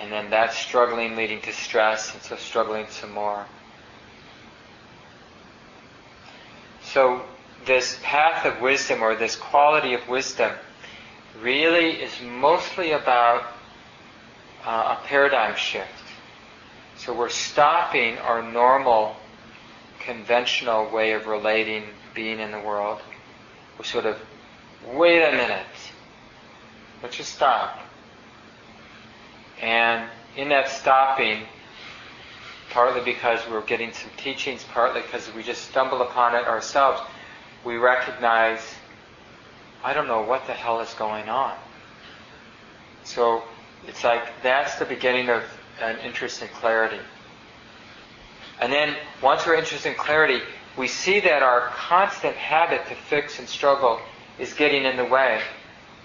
[0.00, 3.46] and then that struggling leading to stress and so struggling some more.
[6.82, 7.22] So
[7.64, 10.52] this path of wisdom or this quality of wisdom
[11.40, 13.44] really is mostly about
[14.64, 15.90] uh, a paradigm shift.
[16.96, 19.16] So we're stopping our normal,
[20.00, 23.00] conventional way of relating, being in the world.
[23.78, 24.16] We're sort of,
[24.94, 25.66] wait a minute,
[27.02, 27.85] let's just stop.
[29.60, 31.44] And in that stopping,
[32.70, 37.00] partly because we're getting some teachings, partly because we just stumble upon it ourselves,
[37.64, 38.60] we recognize,
[39.82, 41.56] I don't know what the hell is going on.
[43.04, 43.42] So
[43.86, 45.42] it's like that's the beginning of
[45.80, 47.00] an interest in clarity.
[48.60, 50.40] And then once we're interested in clarity,
[50.76, 54.00] we see that our constant habit to fix and struggle
[54.38, 55.40] is getting in the way.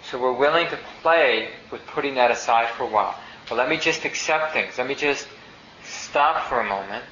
[0.09, 3.15] So we're willing to play with putting that aside for a while.
[3.51, 4.77] Well, let me just accept things.
[4.77, 5.27] Let me just
[5.83, 7.03] stop for a moment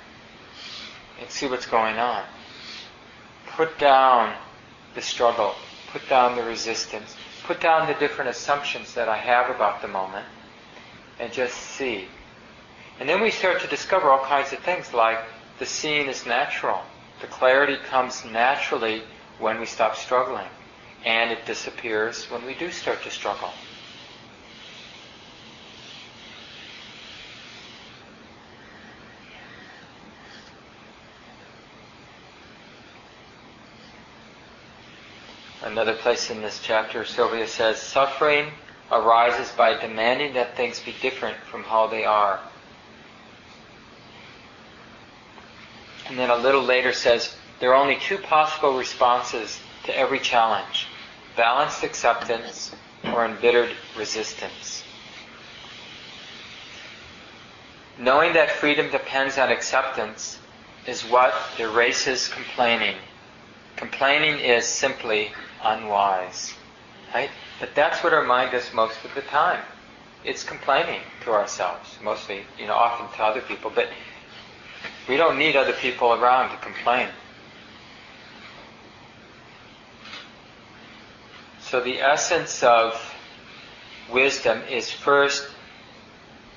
[1.20, 2.24] and see what's going on.
[3.58, 4.34] Put down
[4.96, 5.54] the struggle.
[5.92, 7.14] Put down the resistance.
[7.44, 10.26] Put down the different assumptions that I have about the moment
[11.20, 12.08] and just see.
[13.02, 15.20] And then we start to discover all kinds of things like
[15.58, 16.80] the seeing is natural.
[17.20, 19.04] The clarity comes naturally
[19.40, 20.48] when we stop struggling.
[21.04, 23.50] And it disappears when we do start to struggle.
[35.70, 38.50] Another place in this chapter, Sylvia says, suffering
[38.92, 42.40] arises by demanding that things be different from how they are.
[46.08, 50.88] And then a little later says, there are only two possible responses to every challenge
[51.36, 52.72] balanced acceptance
[53.14, 54.84] or embittered resistance.
[58.00, 60.40] Knowing that freedom depends on acceptance
[60.88, 62.96] is what erases complaining.
[63.76, 65.32] Complaining is simply
[65.64, 66.54] unwise.
[67.14, 67.30] Right?
[67.60, 69.64] But that's what our mind does most of the time.
[70.24, 73.90] It's complaining to ourselves, mostly, you know, often to other people, but
[75.08, 77.08] we don't need other people around to complain.
[81.62, 83.00] So the essence of
[84.12, 85.48] wisdom is first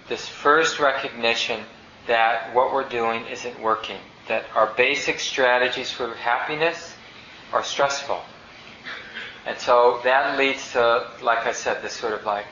[0.09, 1.61] this first recognition
[2.07, 6.95] that what we're doing isn't working, that our basic strategies for happiness
[7.53, 8.21] are stressful.
[9.47, 12.47] And so that leads to, like I said, this sort of like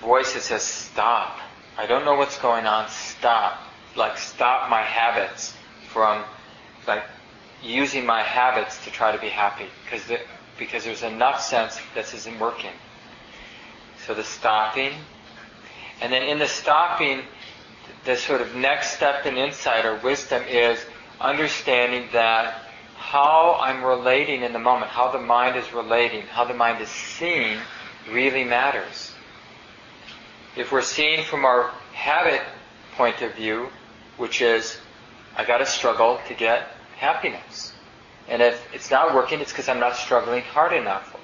[0.00, 1.38] voice that says, stop.
[1.78, 3.60] I don't know what's going on, stop.
[3.94, 5.54] Like stop my habits
[5.88, 6.24] from
[6.86, 7.04] like
[7.62, 9.66] using my habits to try to be happy.
[9.84, 10.20] Because the,
[10.58, 12.72] because there's enough sense this isn't working.
[14.06, 14.92] So the stopping.
[16.00, 17.22] And then in the stopping,
[18.04, 20.78] the sort of next step in insight or wisdom is
[21.20, 22.65] understanding that
[23.06, 26.88] how I'm relating in the moment, how the mind is relating, how the mind is
[26.88, 27.56] seeing
[28.10, 29.14] really matters.
[30.56, 32.42] If we're seeing from our habit
[32.96, 33.68] point of view,
[34.16, 34.78] which is,
[35.36, 36.66] I gotta struggle to get
[36.96, 37.72] happiness.
[38.26, 41.16] And if it's not working, it's because I'm not struggling hard enough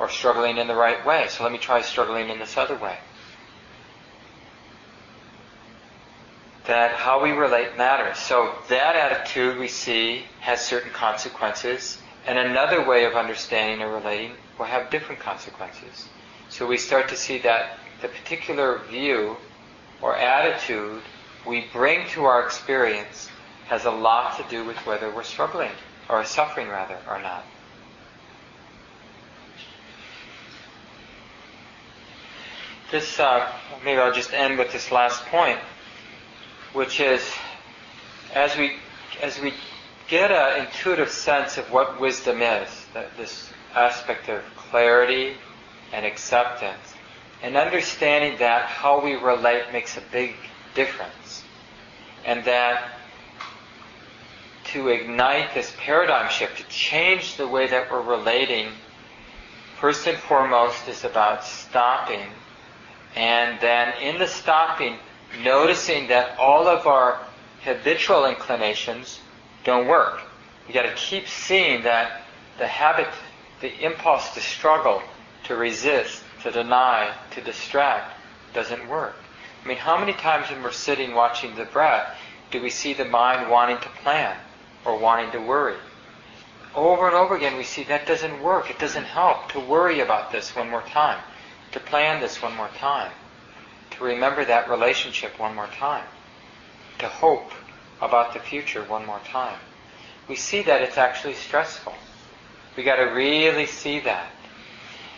[0.00, 1.28] or struggling in the right way.
[1.28, 2.96] So let me try struggling in this other way.
[6.70, 8.16] That how we relate matters.
[8.16, 14.36] So that attitude we see has certain consequences, and another way of understanding or relating
[14.56, 16.06] will have different consequences.
[16.48, 19.36] So we start to see that the particular view
[20.00, 21.02] or attitude
[21.44, 23.28] we bring to our experience
[23.66, 25.72] has a lot to do with whether we're struggling
[26.08, 27.44] or suffering rather or not.
[32.92, 33.50] This, uh,
[33.84, 35.58] maybe I'll just end with this last point
[36.72, 37.22] which is
[38.34, 38.76] as we
[39.22, 39.52] as we
[40.08, 42.68] get an intuitive sense of what wisdom is,
[43.16, 45.36] this aspect of clarity
[45.92, 46.94] and acceptance,
[47.42, 50.34] and understanding that how we relate makes a big
[50.74, 51.44] difference,
[52.24, 52.90] and that
[54.64, 58.68] to ignite this paradigm shift, to change the way that we're relating,
[59.78, 62.26] first and foremost is about stopping,
[63.16, 64.96] and then in the stopping,
[65.38, 67.20] noticing that all of our
[67.62, 69.20] habitual inclinations
[69.64, 70.22] don't work.
[70.66, 72.22] You got to keep seeing that
[72.58, 73.08] the habit,
[73.60, 75.02] the impulse to struggle,
[75.44, 78.14] to resist, to deny, to distract
[78.52, 79.16] doesn't work.
[79.62, 82.16] I mean, how many times when we're sitting watching the breath
[82.50, 84.36] do we see the mind wanting to plan
[84.84, 85.76] or wanting to worry?
[86.74, 88.70] Over and over again, we see that doesn't work.
[88.70, 91.20] It doesn't help to worry about this one more time,
[91.72, 93.10] to plan this one more time
[94.00, 96.06] to remember that relationship one more time,
[96.98, 97.52] to hope
[98.00, 99.58] about the future one more time.
[100.28, 101.94] We see that it's actually stressful.
[102.76, 104.30] We got to really see that.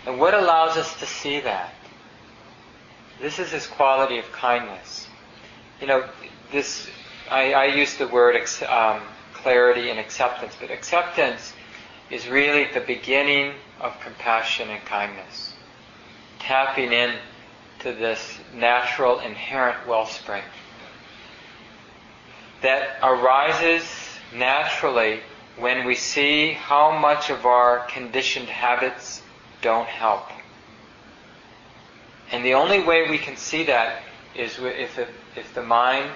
[0.05, 1.73] And what allows us to see that?
[3.21, 5.07] This is this quality of kindness.
[5.81, 6.09] You know,
[6.51, 6.89] this
[7.31, 8.37] I, I use the word
[8.69, 9.01] um,
[9.33, 11.53] clarity and acceptance, but acceptance
[12.11, 15.55] is really the beginning of compassion and kindness.
[16.41, 17.15] Tapping in
[17.83, 20.43] to this natural inherent wellspring
[22.63, 23.85] that arises
[24.35, 25.21] naturally
[25.59, 29.23] when we see how much of our conditioned habits
[29.61, 30.29] don't help.
[32.31, 34.03] And the only way we can see that
[34.35, 36.11] is if, it, if the mind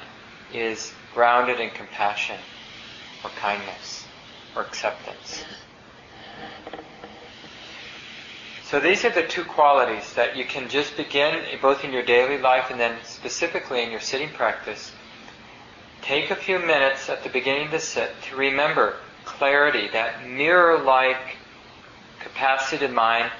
[0.54, 2.38] is grounded in compassion
[3.22, 4.06] or kindness
[4.54, 5.44] or acceptance.
[8.68, 12.36] So these are the two qualities that you can just begin both in your daily
[12.36, 14.90] life and then specifically in your sitting practice.
[16.02, 21.36] Take a few minutes at the beginning of the sit to remember clarity, that mirror-like
[22.18, 23.30] capacity of mind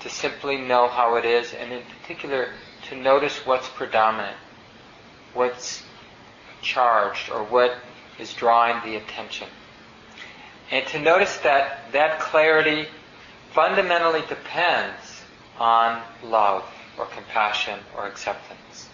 [0.00, 2.50] to simply know how it is, and in particular
[2.88, 4.36] to notice what's predominant,
[5.34, 5.82] what's
[6.62, 7.76] charged, or what
[8.20, 9.48] is drawing the attention.
[10.70, 12.86] And to notice that that clarity
[13.56, 15.22] fundamentally depends
[15.58, 16.62] on love
[16.98, 18.90] or compassion or acceptance.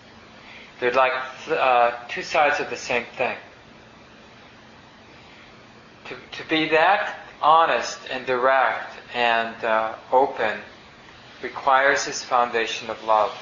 [0.78, 1.12] They're like
[1.50, 3.36] uh, two sides of the same thing.
[6.04, 10.60] To, to be that honest and direct and uh, open
[11.42, 13.32] requires this foundation of love,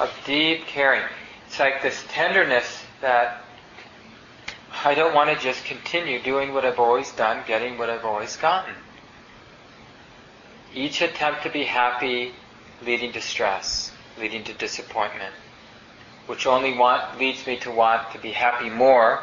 [0.00, 1.04] of deep caring.
[1.46, 3.44] It's like this tenderness that
[4.82, 8.34] I don't want to just continue doing what I've always done, getting what I've always
[8.38, 8.74] gotten.
[10.74, 12.32] Each attempt to be happy
[12.84, 15.34] leading to stress, leading to disappointment,
[16.26, 19.22] which only want, leads me to want to be happy more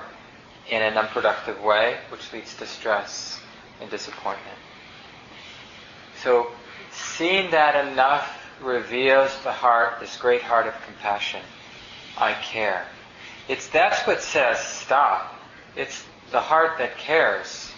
[0.70, 3.40] in an unproductive way, which leads to stress
[3.82, 4.58] and disappointment.
[6.22, 6.52] So
[6.92, 11.42] seeing that enough reveals the heart, this great heart of compassion.
[12.18, 12.86] I care.
[13.48, 15.34] It's that's what says stop.
[15.76, 17.72] It's the heart that cares,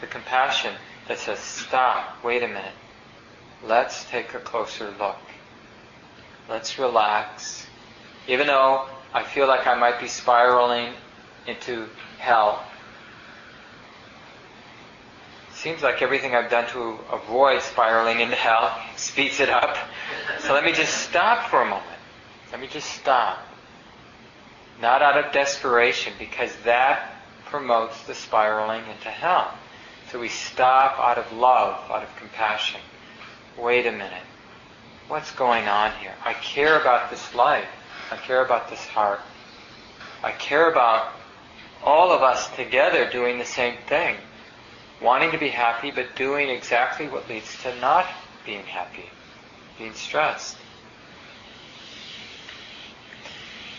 [0.00, 0.74] the compassion
[1.06, 2.24] that says stop.
[2.24, 2.72] Wait a minute.
[3.66, 5.18] Let's take a closer look.
[6.48, 7.66] Let's relax.
[8.28, 10.92] Even though I feel like I might be spiraling
[11.46, 11.88] into
[12.18, 12.64] hell,
[15.54, 19.76] seems like everything I've done to avoid spiraling into hell speeds it up.
[20.40, 21.84] So let me just stop for a moment.
[22.52, 23.38] Let me just stop.
[24.80, 29.52] Not out of desperation, because that promotes the spiraling into hell.
[30.12, 32.80] So we stop out of love, out of compassion.
[33.58, 34.22] Wait a minute.
[35.08, 36.14] What's going on here?
[36.24, 37.68] I care about this life.
[38.10, 39.20] I care about this heart.
[40.22, 41.12] I care about
[41.82, 44.16] all of us together doing the same thing
[45.00, 48.06] wanting to be happy, but doing exactly what leads to not
[48.44, 49.04] being happy,
[49.78, 50.56] being stressed.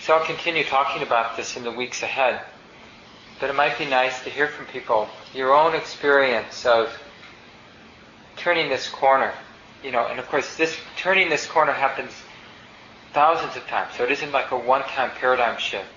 [0.01, 2.41] So I'll continue talking about this in the weeks ahead.
[3.39, 6.91] But it might be nice to hear from people your own experience of
[8.35, 9.33] turning this corner.
[9.87, 12.11] You know, and of course, this turning this corner happens
[13.13, 13.93] thousands of times.
[13.95, 15.87] So it isn't like a one-time paradigm shift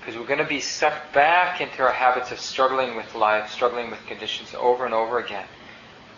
[0.00, 3.90] because we're going to be sucked back into our habits of struggling with life, struggling
[3.90, 5.44] with conditions over and over again.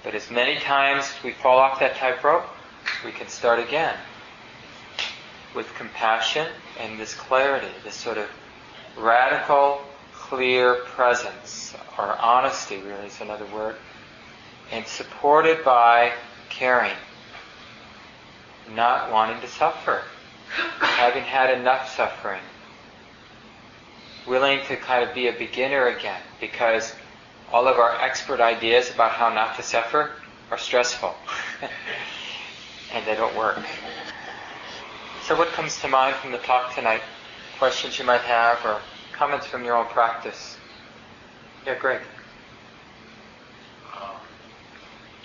[0.04, 2.44] But as many times we fall off that tightrope,
[3.04, 3.96] we can start again
[5.52, 6.46] with compassion
[6.78, 8.28] and this clarity, this sort of
[8.96, 9.80] radical,
[10.12, 13.74] clear presence, or honesty really is another word,
[14.70, 16.12] and supported by
[16.50, 16.96] caring,
[18.74, 20.02] not wanting to suffer,
[20.80, 22.42] having had enough suffering,
[24.26, 26.94] willing to kind of be a beginner again because
[27.52, 30.10] all of our expert ideas about how not to suffer
[30.50, 31.14] are stressful
[32.92, 33.58] and they don't work.
[35.22, 37.02] So, what comes to mind from the talk tonight?
[37.58, 38.80] Questions you might have or
[39.12, 40.56] comments from your own practice?
[41.66, 42.00] Yeah, Greg.
[43.94, 44.16] Um,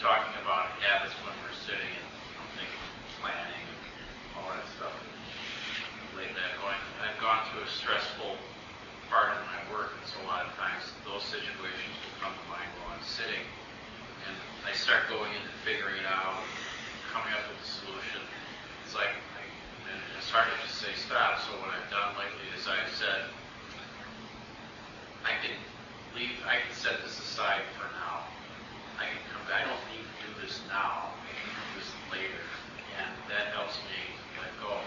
[0.06, 2.08] talking about habits when we're sitting and
[2.54, 2.86] thinking,
[3.18, 3.66] planning,
[4.38, 4.94] all that stuff.
[6.14, 8.38] Lately, I've, going, I've gone through a stressful
[9.10, 12.46] part of my work, and so a lot of times those situations will come to
[12.50, 13.42] mind while I'm sitting,
[14.26, 14.36] and
[14.66, 16.42] I start going into figuring it out,
[17.14, 18.22] coming up with a solution.
[18.86, 19.14] It's like,
[19.90, 21.42] and it's hard to just say stop.
[21.46, 23.30] So what I've done lately is I've said,
[25.26, 25.54] I can
[26.18, 28.26] leave, I can set this aside for now.
[28.98, 29.68] I can come back.
[29.68, 31.14] I don't need to do this now.
[31.14, 32.44] I can do this later,
[32.96, 34.00] and that helps me
[34.40, 34.82] let go.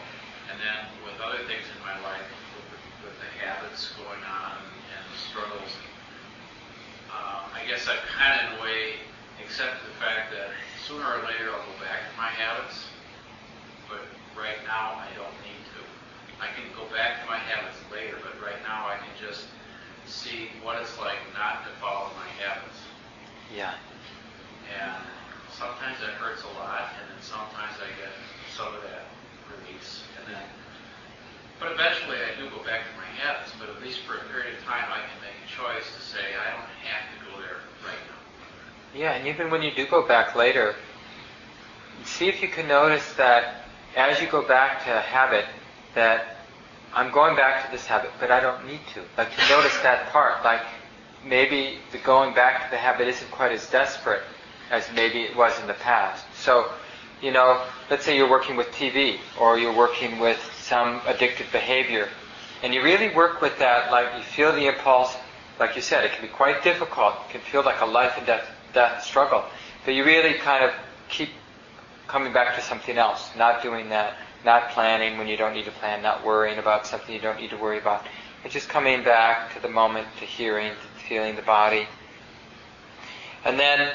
[0.48, 2.24] And then with other things in my life,
[3.02, 5.72] with the habits going on and the struggles.
[7.08, 9.00] Uh, I guess I've kind of, in a way,
[9.40, 10.52] accepted the fact that
[10.84, 12.90] sooner or later I'll go back to my habits,
[13.88, 14.02] but
[14.36, 15.80] right now I don't need to.
[16.42, 19.48] I can go back to my habits later, but right now I can just
[20.04, 22.78] see what it's like not to follow my habits.
[23.48, 23.72] Yeah.
[24.68, 25.00] And
[25.48, 28.12] sometimes that hurts a lot, and then sometimes I get
[28.52, 29.08] some of that
[29.48, 30.46] relief release, and then.
[31.60, 33.50] But eventually, I do go back to my habits.
[33.58, 36.38] But at least for a period of time, I can make a choice to say
[36.38, 38.22] I don't have to go there right now.
[38.94, 40.74] Yeah, and even when you do go back later,
[42.04, 43.64] see if you can notice that
[43.96, 45.44] as you go back to a habit,
[45.94, 46.36] that
[46.94, 49.02] I'm going back to this habit, but I don't need to.
[49.16, 50.62] Like to notice that part, like
[51.24, 54.22] maybe the going back to the habit isn't quite as desperate
[54.70, 56.24] as maybe it was in the past.
[56.34, 56.70] So,
[57.22, 62.08] you know, let's say you're working with TV or you're working with some addictive behavior,
[62.62, 65.16] and you really work with that, like you feel the impulse,
[65.58, 68.26] like you said, it can be quite difficult, it can feel like a life and
[68.26, 69.44] death, death struggle,
[69.84, 70.72] but you really kind of
[71.08, 71.30] keep
[72.06, 75.70] coming back to something else, not doing that, not planning when you don't need to
[75.70, 78.04] plan, not worrying about something you don't need to worry about.
[78.44, 81.86] It's just coming back to the moment, to hearing, to feeling the body.
[83.44, 83.92] And then,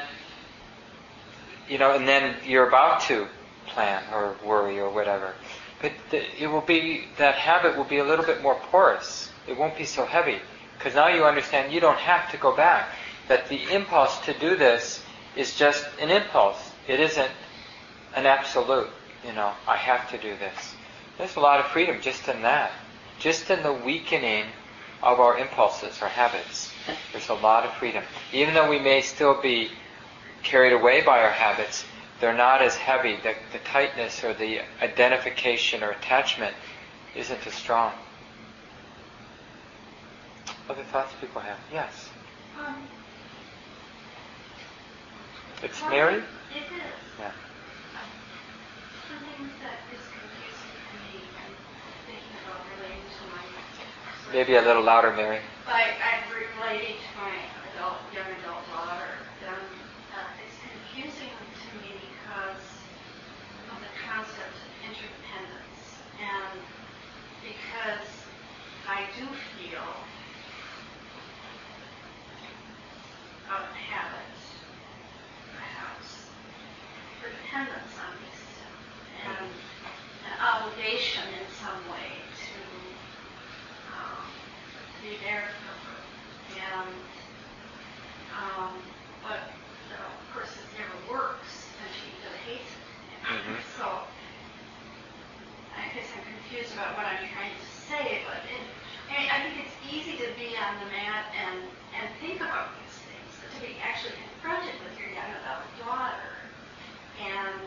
[1.67, 3.27] you know, and then you're about to
[3.67, 5.33] plan or worry or whatever.
[5.81, 9.31] But it will be, that habit will be a little bit more porous.
[9.47, 10.39] It won't be so heavy.
[10.77, 12.89] Because now you understand you don't have to go back.
[13.27, 15.01] That the impulse to do this
[15.35, 16.71] is just an impulse.
[16.87, 17.31] It isn't
[18.15, 18.89] an absolute.
[19.25, 20.75] You know, I have to do this.
[21.17, 22.71] There's a lot of freedom just in that.
[23.19, 24.45] Just in the weakening
[25.01, 26.71] of our impulses, our habits.
[27.11, 28.03] There's a lot of freedom.
[28.31, 29.69] Even though we may still be
[30.43, 31.85] carried away by our habits,
[32.19, 33.17] they're not as heavy.
[33.17, 36.55] The, the tightness or the identification or attachment
[37.15, 37.93] isn't as strong.
[40.69, 41.59] Other thoughts people have?
[41.71, 42.09] Yes.
[42.57, 42.87] Um,
[45.63, 46.19] It's Mary?
[46.51, 46.99] It is.
[47.17, 47.31] Yeah.
[49.07, 51.51] Something that is confusing to me and
[52.05, 53.43] thinking about relating to my.
[54.33, 55.39] Maybe a little louder, Mary.
[55.67, 57.31] Like, I'm relating to my
[57.71, 59.13] adult, young adult daughter.
[59.47, 59.71] And
[60.11, 62.65] uh, it's confusing to me because
[63.71, 65.79] of the concept of interdependence.
[66.19, 66.59] And
[67.39, 68.07] because
[68.89, 69.27] I do
[69.59, 69.87] feel
[73.51, 74.33] out of habit,
[75.53, 76.31] perhaps,
[77.21, 79.51] for dependence on these two, and
[80.25, 82.57] an obligation in some way to
[83.93, 84.25] um,
[85.03, 85.99] be there for her.
[86.81, 86.95] And,
[88.33, 88.73] um,
[89.21, 89.51] but,
[89.85, 92.81] you know, of course, it never works, and she really hates it.
[93.23, 93.59] Mhm.
[93.77, 93.85] So,
[95.77, 98.63] I guess I'm confused about what I'm trying to say, but it,
[99.09, 101.59] I mean, I think it's easy to be on the mat and,
[101.99, 106.33] and think about these things, but to be actually confronted with your young adult daughter,
[107.21, 107.59] and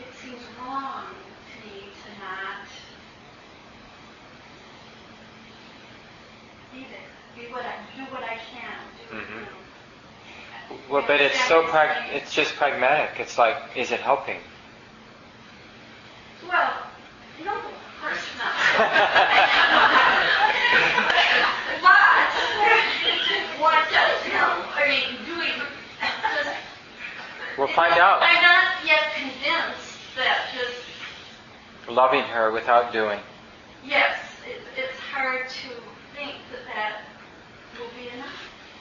[0.00, 2.64] it seems wrong to me to not
[6.72, 9.34] be there, be what I, do what I can, do, Mhm.
[9.34, 9.46] you
[10.70, 10.79] know.
[10.90, 12.22] Well, but it's so prag- what I'm saying?
[12.22, 13.20] it's just pragmatic.
[13.20, 14.38] It's like, is it helping?
[16.48, 16.72] Well,
[17.44, 17.62] no, of
[18.00, 18.52] course not.
[21.80, 22.00] but
[23.60, 24.76] what does help?
[24.76, 26.56] I mean, doing just.
[27.56, 28.22] We'll find out.
[28.22, 30.76] I'm not yet convinced that just
[31.88, 33.20] Loving her without doing.
[33.84, 34.18] yes,
[34.48, 35.68] it, it's hard to
[36.16, 37.02] think that that
[37.78, 38.26] will be enough.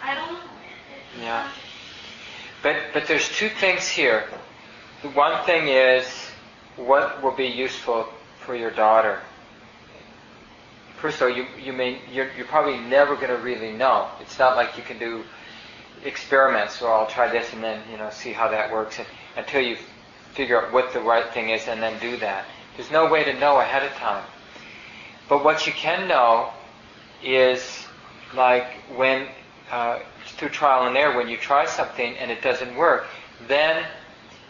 [0.01, 0.39] I don't know.
[0.39, 1.51] It- it's Yeah.
[2.61, 4.25] But but there's two things here.
[5.01, 6.05] The one thing is
[6.75, 8.07] what will be useful
[8.45, 9.19] for your daughter.
[10.97, 14.09] First of all, you you may you're, you're probably never going to really know.
[14.19, 15.23] It's not like you can do
[16.03, 16.81] experiments.
[16.81, 19.07] Well, I'll try this and then you know see how that works and,
[19.37, 19.77] until you
[20.33, 22.45] figure out what the right thing is and then do that.
[22.75, 24.23] There's no way to know ahead of time.
[25.27, 26.51] But what you can know
[27.23, 27.85] is
[28.33, 29.27] like when
[29.71, 29.99] uh,
[30.37, 33.07] through trial and error, when you try something and it doesn't work,
[33.47, 33.85] then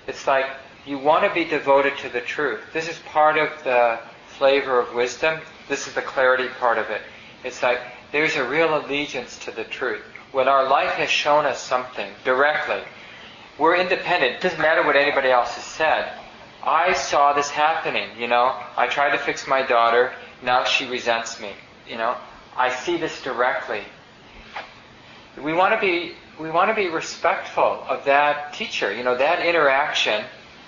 [0.07, 0.45] it's like
[0.85, 2.61] you want to be devoted to the truth.
[2.73, 5.39] This is part of the flavor of wisdom.
[5.67, 7.01] This is the clarity part of it.
[7.43, 7.79] It's like
[8.11, 10.03] there's a real allegiance to the truth.
[10.31, 12.81] When our life has shown us something directly,
[13.57, 14.35] we're independent.
[14.35, 16.13] It doesn't matter what anybody else has said.
[16.63, 18.57] I saw this happening, you know.
[18.77, 20.13] I tried to fix my daughter.
[20.43, 21.53] Now she resents me,
[21.87, 22.15] you know.
[22.55, 23.83] I see this directly.
[25.37, 28.93] We want to be we want to be respectful of that teacher.
[28.93, 30.23] You know, that interaction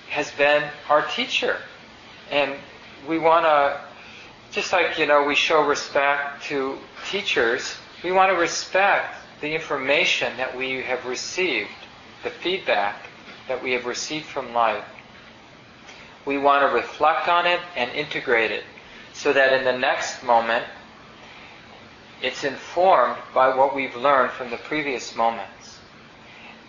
[0.10, 1.58] has been our teacher.
[2.30, 2.56] And
[3.08, 3.80] we want to
[4.52, 6.78] just like, you know, we show respect to
[7.10, 11.70] teachers, we want to respect the information that we have received,
[12.24, 13.08] the feedback
[13.48, 14.84] that we have received from life.
[16.26, 18.66] We want to reflect on it and integrate it
[19.14, 20.66] so that in the next moment
[22.22, 25.80] it's informed by what we've learned from the previous moments.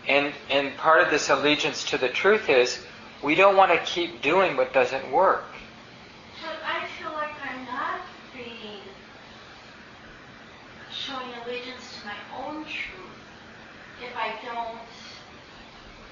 [0.08, 2.78] And, and part of this allegiance to the truth is
[3.22, 5.44] we don't want to keep doing what doesn't work.
[6.40, 8.00] So I feel like I'm not
[8.34, 8.80] being
[10.90, 13.02] showing allegiance to my own truth
[14.02, 14.78] if I don't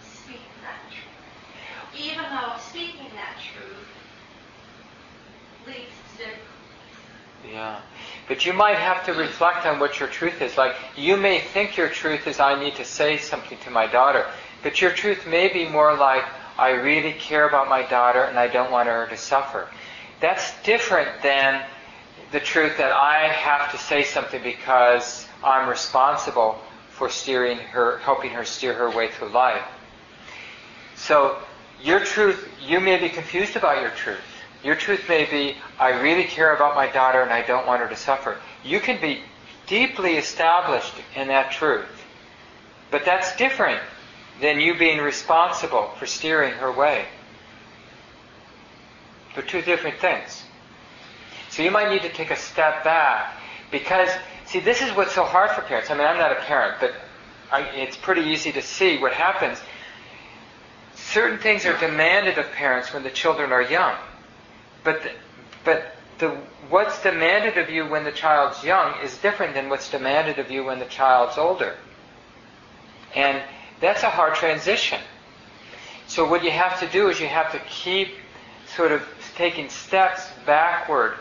[0.02, 1.98] speak that truth.
[1.98, 3.88] Even though speaking that truth
[5.66, 7.48] leads to.
[7.48, 7.80] Yeah.
[8.30, 10.56] But you might have to reflect on what your truth is.
[10.56, 14.24] Like, you may think your truth is, I need to say something to my daughter.
[14.62, 16.22] But your truth may be more like,
[16.56, 19.68] I really care about my daughter and I don't want her to suffer.
[20.20, 21.64] That's different than
[22.30, 26.60] the truth that I have to say something because I'm responsible
[26.90, 29.66] for steering her, helping her steer her way through life.
[30.94, 31.36] So,
[31.82, 34.20] your truth, you may be confused about your truth.
[34.62, 37.88] Your truth may be, I really care about my daughter and I don't want her
[37.88, 38.36] to suffer.
[38.62, 39.22] You can be
[39.66, 41.86] deeply established in that truth.
[42.90, 43.80] But that's different
[44.40, 47.06] than you being responsible for steering her way.
[49.34, 50.42] They're two different things.
[51.50, 53.36] So you might need to take a step back
[53.70, 54.10] because,
[54.46, 55.90] see, this is what's so hard for parents.
[55.90, 56.94] I mean, I'm not a parent, but
[57.50, 59.58] I, it's pretty easy to see what happens.
[60.94, 63.96] Certain things are demanded of parents when the children are young.
[64.84, 65.10] But, the,
[65.64, 66.28] but the,
[66.68, 70.64] what's demanded of you when the child's young is different than what's demanded of you
[70.64, 71.76] when the child's older.
[73.14, 73.42] And
[73.80, 75.00] that's a hard transition.
[76.06, 78.08] So what you have to do is you have to keep
[78.76, 79.02] sort of
[79.36, 81.14] taking steps backward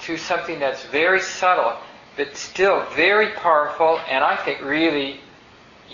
[0.00, 1.76] to something that's very subtle,
[2.16, 5.20] but still very powerful, and I think really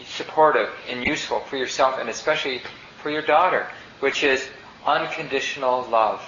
[0.06, 2.62] supportive and useful for yourself and especially
[3.02, 3.66] for your daughter,
[4.00, 4.48] which is
[4.86, 6.22] unconditional love.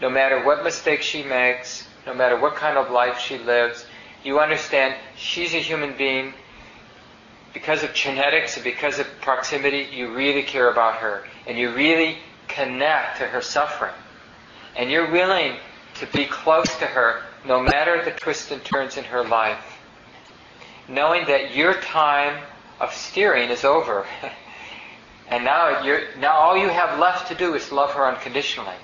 [0.00, 3.86] No matter what mistakes she makes, no matter what kind of life she lives,
[4.22, 6.34] you understand she's a human being.
[7.54, 11.24] Because of genetics and because of proximity, you really care about her.
[11.46, 12.18] And you really
[12.48, 13.94] connect to her suffering.
[14.76, 15.56] And you're willing
[15.94, 19.78] to be close to her no matter the twists and turns in her life.
[20.88, 22.42] Knowing that your time
[22.80, 24.06] of steering is over.
[25.28, 28.74] and now you're, now all you have left to do is love her unconditionally.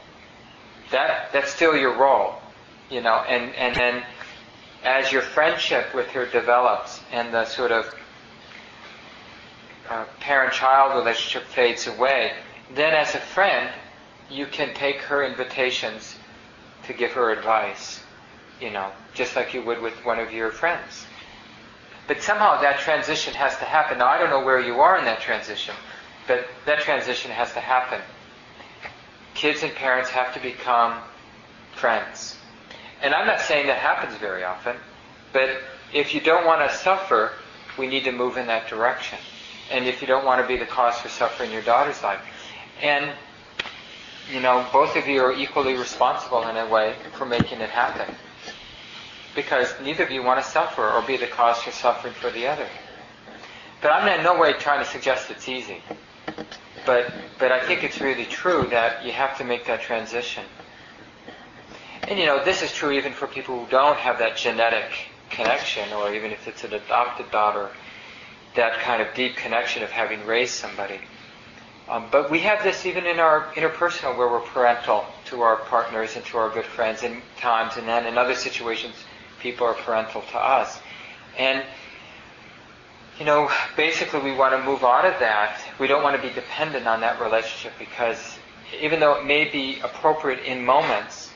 [0.92, 2.34] That, that's still your role,
[2.90, 4.02] you know, and, and then
[4.84, 7.94] as your friendship with her develops and the sort of
[9.88, 12.32] uh, parent-child relationship fades away,
[12.74, 13.70] then as a friend,
[14.30, 16.16] you can take her invitations
[16.84, 18.00] to give her advice,
[18.60, 21.06] you know, just like you would with one of your friends.
[22.08, 23.98] But somehow that transition has to happen.
[23.98, 25.74] Now, I don't know where you are in that transition,
[26.26, 28.00] but that transition has to happen.
[29.34, 31.00] Kids and parents have to become
[31.74, 32.36] friends.
[33.02, 34.76] And I'm not saying that happens very often,
[35.32, 35.50] but
[35.92, 37.32] if you don't want to suffer,
[37.78, 39.18] we need to move in that direction.
[39.70, 42.20] And if you don't want to be the cause for suffering in your daughter's life.
[42.80, 43.10] And,
[44.32, 48.14] you know, both of you are equally responsible in a way for making it happen.
[49.34, 52.46] Because neither of you want to suffer or be the cause for suffering for the
[52.46, 52.66] other.
[53.80, 55.82] But I'm in no way trying to suggest it's easy.
[56.84, 60.44] But, but I think it's really true that you have to make that transition.
[62.08, 64.90] And you know, this is true even for people who don't have that genetic
[65.30, 67.70] connection, or even if it's an adopted daughter,
[68.54, 71.00] that kind of deep connection of having raised somebody.
[71.88, 76.16] Um, but we have this even in our interpersonal, where we're parental to our partners
[76.16, 78.94] and to our good friends in times, and then in other situations,
[79.40, 80.80] people are parental to us.
[81.38, 81.64] And
[83.22, 85.56] you know, basically we want to move out of that.
[85.78, 88.18] We don't want to be dependent on that relationship because
[88.80, 91.30] even though it may be appropriate in moments,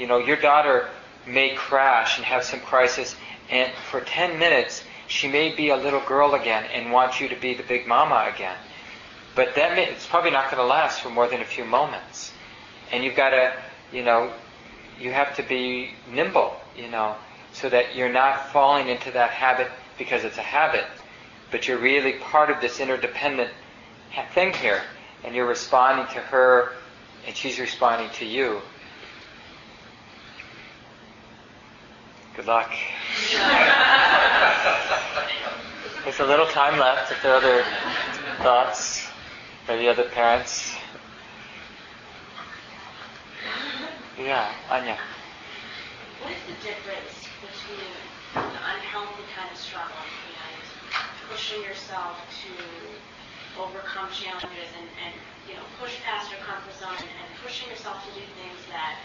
[0.00, 0.88] you know, your daughter
[1.28, 3.14] may crash and have some crisis,
[3.50, 7.36] and for 10 minutes, she may be a little girl again and want you to
[7.36, 8.56] be the big mama again.
[9.36, 12.32] But that may, it's probably not going to last for more than a few moments.
[12.90, 13.52] And you've got to,
[13.92, 14.32] you know,
[14.98, 17.14] you have to be nimble, you know,
[17.52, 19.68] so that you're not falling into that habit
[19.98, 20.84] because it's a habit,
[21.50, 23.50] but you're really part of this interdependent
[24.34, 24.82] thing here,
[25.24, 26.72] and you're responding to her,
[27.26, 28.60] and she's responding to you.
[32.36, 32.70] Good luck.
[36.04, 37.64] There's a little time left if there are other
[38.42, 39.06] thoughts,
[39.66, 40.74] maybe other parents.
[44.18, 44.98] Yeah, Anya.
[46.22, 47.86] What is the difference between
[48.34, 50.17] the unhealthy kind of struggle and
[51.30, 52.52] pushing yourself to
[53.60, 55.14] overcome challenges and, and
[55.48, 58.96] you know push past your comfort zone and, and pushing yourself to do things that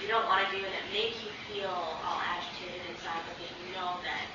[0.00, 3.50] you don't want to do and that make you feel all agitated inside, but that
[3.62, 4.26] you know that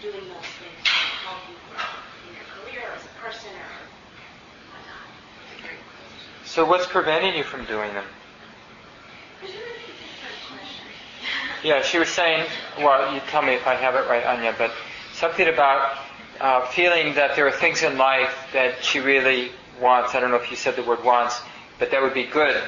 [0.00, 1.84] doing those things will help you grow
[2.26, 3.70] in your career or as a person or
[4.72, 5.06] whatnot.
[6.44, 8.06] So, what's preventing you from doing them?
[11.62, 12.44] Yeah, she was saying,
[12.78, 14.72] well, you tell me if I have it right, Anya, but
[15.14, 15.96] something about
[16.42, 20.16] uh, feeling that there are things in life that she really wants.
[20.16, 21.40] I don't know if you said the word wants,
[21.78, 22.60] but that would be good,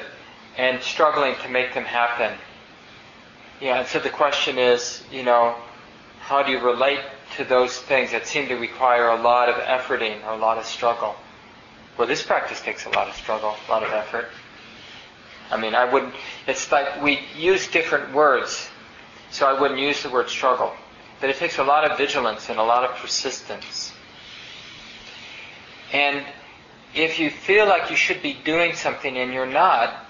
[0.57, 2.37] and struggling to make them happen.
[3.59, 5.55] Yeah, and so the question is, you know,
[6.21, 7.01] how do you relate
[7.35, 10.65] to those things that seem to require a lot of efforting or a lot of
[10.65, 11.13] struggle?
[11.97, 14.29] Well, this practice takes a lot of struggle, a lot of effort.
[15.51, 16.13] I mean, I wouldn't,
[16.47, 18.69] it's like we use different words,
[19.31, 20.73] so I wouldn't use the word struggle.
[21.19, 23.93] But it takes a lot of vigilance and a lot of persistence.
[25.93, 26.25] And
[26.93, 30.05] if you feel like you should be doing something and you're not,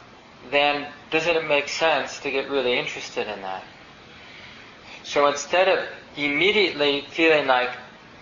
[0.52, 3.64] then doesn't it make sense to get really interested in that?
[5.04, 5.88] So instead of
[6.18, 7.70] immediately feeling like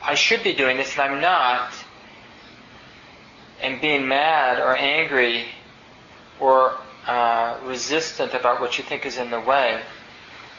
[0.02, 1.74] I should be doing this and I'm not,
[3.62, 5.46] and being mad or angry
[6.40, 6.78] or
[7.08, 9.82] uh, resistant about what you think is in the way,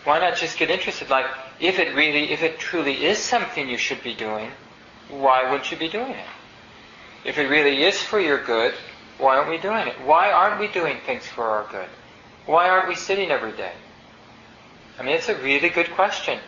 [0.04, 1.10] why not just get interested?
[1.10, 1.26] Like,
[1.60, 4.50] if it really, if it truly is something you should be doing,
[5.08, 6.26] why wouldn't you be doing it?
[7.24, 8.74] If it really is for your good,
[9.18, 10.00] why aren't we doing it?
[10.04, 11.88] Why aren't we doing things for our good?
[12.46, 13.72] Why aren't we sitting every day?
[14.98, 16.38] I mean, it's a really good question.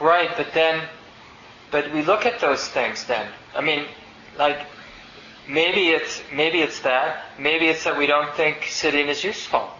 [0.00, 0.88] Right, but then,
[1.70, 3.28] but we look at those things then.
[3.54, 3.86] I mean,
[4.38, 4.58] like,
[5.46, 7.24] maybe it's, maybe it's that.
[7.38, 9.70] Maybe it's that we don't think sitting is useful.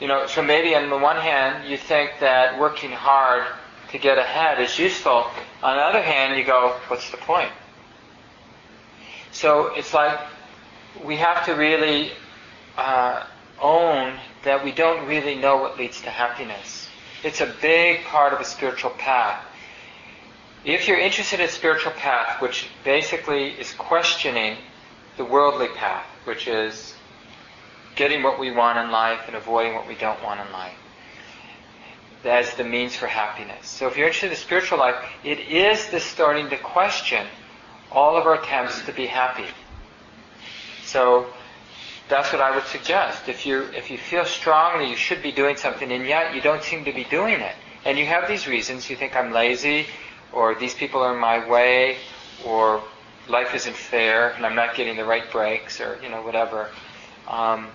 [0.00, 3.46] You know, so maybe on the one hand, you think that working hard
[3.90, 5.30] to get ahead is useful.
[5.62, 7.50] On the other hand, you go, what's the point?
[9.30, 10.18] So it's like
[11.04, 12.12] we have to really
[12.76, 13.24] uh,
[13.60, 16.88] own that we don't really know what leads to happiness.
[17.22, 19.44] It's a big part of a spiritual path.
[20.64, 24.56] If you're interested in a spiritual path, which basically is questioning
[25.16, 26.93] the worldly path, which is
[27.96, 30.76] getting what we want in life and avoiding what we don't want in life,
[32.24, 33.68] as the means for happiness.
[33.68, 37.26] So if you're interested in the spiritual life, it is the starting to question
[37.92, 39.46] all of our attempts to be happy.
[40.84, 41.26] So
[42.08, 43.28] that's what I would suggest.
[43.28, 46.62] If you if you feel strongly you should be doing something and yet you don't
[46.62, 49.86] seem to be doing it, and you have these reasons, you think I'm lazy,
[50.32, 51.96] or these people are in my way,
[52.44, 52.82] or
[53.28, 56.70] life isn't fair and I'm not getting the right breaks, or you know whatever.
[57.28, 57.68] Um,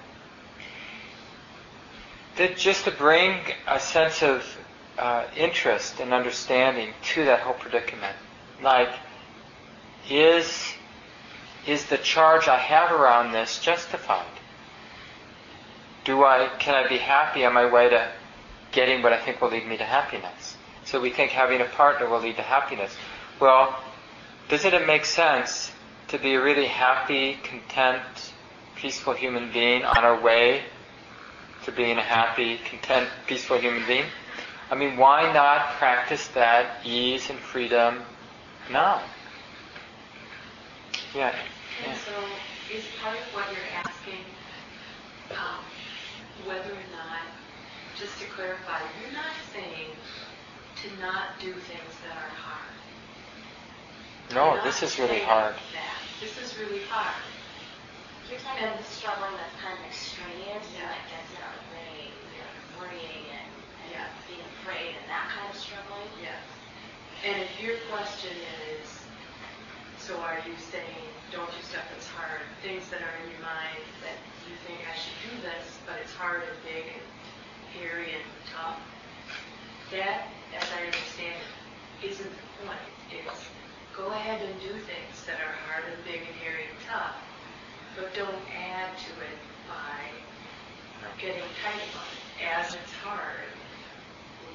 [2.40, 3.38] that just to bring
[3.68, 4.46] a sense of
[4.98, 8.16] uh, interest and understanding to that whole predicament,
[8.64, 8.90] like
[10.10, 10.74] is
[11.68, 14.26] is the charge I have around this justified?
[16.06, 18.10] Do I can I be happy on my way to
[18.72, 20.56] getting what I think will lead me to happiness?
[20.86, 22.96] So we think having a partner will lead to happiness.
[23.42, 23.78] Well,
[24.48, 25.74] doesn't it make sense
[26.08, 28.32] to be a really happy, content,
[28.78, 30.64] peaceful human being on our way
[31.70, 34.06] to being a happy, content, peaceful human being?
[34.72, 38.02] I mean, why not practice that ease and freedom
[38.72, 39.02] now?
[41.16, 41.34] Yeah.
[41.88, 42.12] And so
[42.74, 44.26] is part of what you're asking
[45.32, 45.64] um,
[46.46, 47.22] whether or not,
[47.98, 49.90] just to clarify, you're not saying
[50.84, 52.70] to not do things that are hard.
[54.34, 55.56] No, this is really hard.
[55.56, 55.98] that.
[56.22, 57.16] This is really hard.
[58.30, 60.86] You're talking about struggling that's kind of extraneous, Yeah.
[60.94, 63.50] like that's not really, you know, worrying and,
[63.82, 64.06] and Yeah.
[64.30, 66.10] being afraid and that kind of struggling.
[66.22, 66.46] Yes.
[67.26, 68.38] And if your question
[68.70, 68.86] is,
[69.98, 73.82] so are you saying, don't do stuff that's hard, things that are in your mind
[74.06, 74.18] that
[74.48, 77.06] you think I should do this, but it's hard and big and
[77.76, 78.80] hairy and tough?
[79.92, 81.38] That, as I understand
[82.02, 82.86] it, isn't the point.
[83.10, 83.42] It's
[83.98, 87.18] go ahead and do things that are hard and big and hairy and tough,
[87.98, 90.00] but don't add to it by
[91.20, 92.48] getting tight on it.
[92.56, 93.44] As it's hard,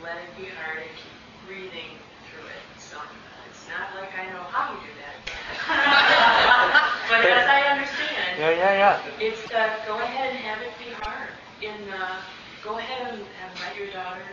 [0.04, 1.16] let it be hard and keep
[1.48, 1.96] breathing
[2.28, 2.64] through it.
[2.76, 3.00] So
[3.48, 5.16] it's not like I know how you do that.
[7.08, 9.00] but as I understand, Yeah, yeah, yeah.
[9.18, 11.30] it's uh, go ahead and have it be hard.
[11.62, 12.20] In uh,
[12.62, 14.28] go ahead and, and let your daughter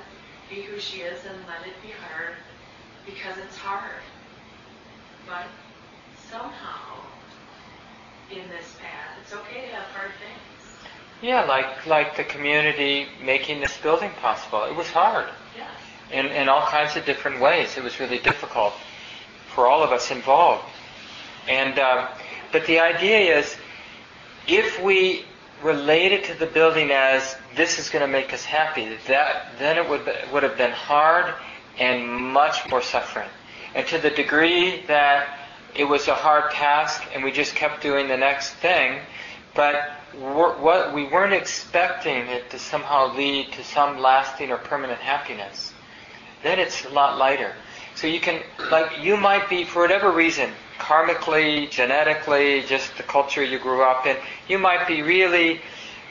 [0.49, 2.35] be who she is and let it be hard
[3.05, 4.03] because it's hard.
[5.25, 5.47] But
[6.29, 6.99] somehow
[8.29, 10.75] in this path, it's okay to have hard things.
[11.21, 14.63] Yeah, like like the community making this building possible.
[14.65, 15.29] It was hard.
[16.11, 17.77] In in all kinds of different ways.
[17.77, 18.73] It was really difficult
[19.53, 20.63] for all of us involved.
[21.47, 22.07] And um,
[22.51, 23.55] but the idea is,
[24.47, 25.25] if we
[25.63, 29.87] related to the building as this is going to make us happy, that then it
[29.89, 31.33] would would have been hard
[31.77, 33.29] and much more suffering.
[33.73, 35.37] And to the degree that
[35.75, 38.99] it was a hard task and we just kept doing the next thing,
[39.55, 45.73] but what we weren't expecting it to somehow lead to some lasting or permanent happiness,
[46.43, 47.53] then it's a lot lighter.
[47.95, 48.41] So you can,
[48.71, 54.05] like, you might be, for whatever reason, karmically, genetically, just the culture you grew up
[54.05, 55.61] in, you might be really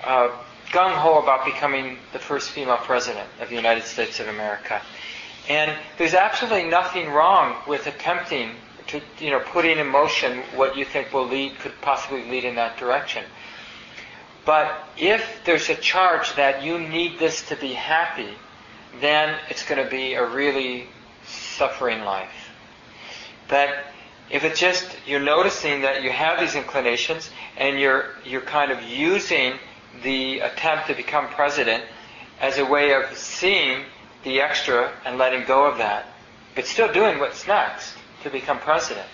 [0.04, 0.28] uh,
[0.70, 4.80] gung ho about becoming the first female president of the United States of America.
[5.48, 8.50] And there's absolutely nothing wrong with attempting
[8.86, 12.54] to, you know, putting in motion what you think will lead, could possibly lead in
[12.56, 13.24] that direction.
[14.44, 18.30] But if there's a charge that you need this to be happy,
[19.00, 20.88] then it's going to be a really
[21.24, 22.50] suffering life.
[23.48, 23.70] But
[24.30, 28.82] if it's just you're noticing that you have these inclinations and you're you're kind of
[28.82, 29.54] using
[30.02, 31.84] the attempt to become president
[32.40, 33.84] as a way of seeing
[34.22, 36.06] the extra and letting go of that,
[36.54, 39.06] but still doing what's next to become president,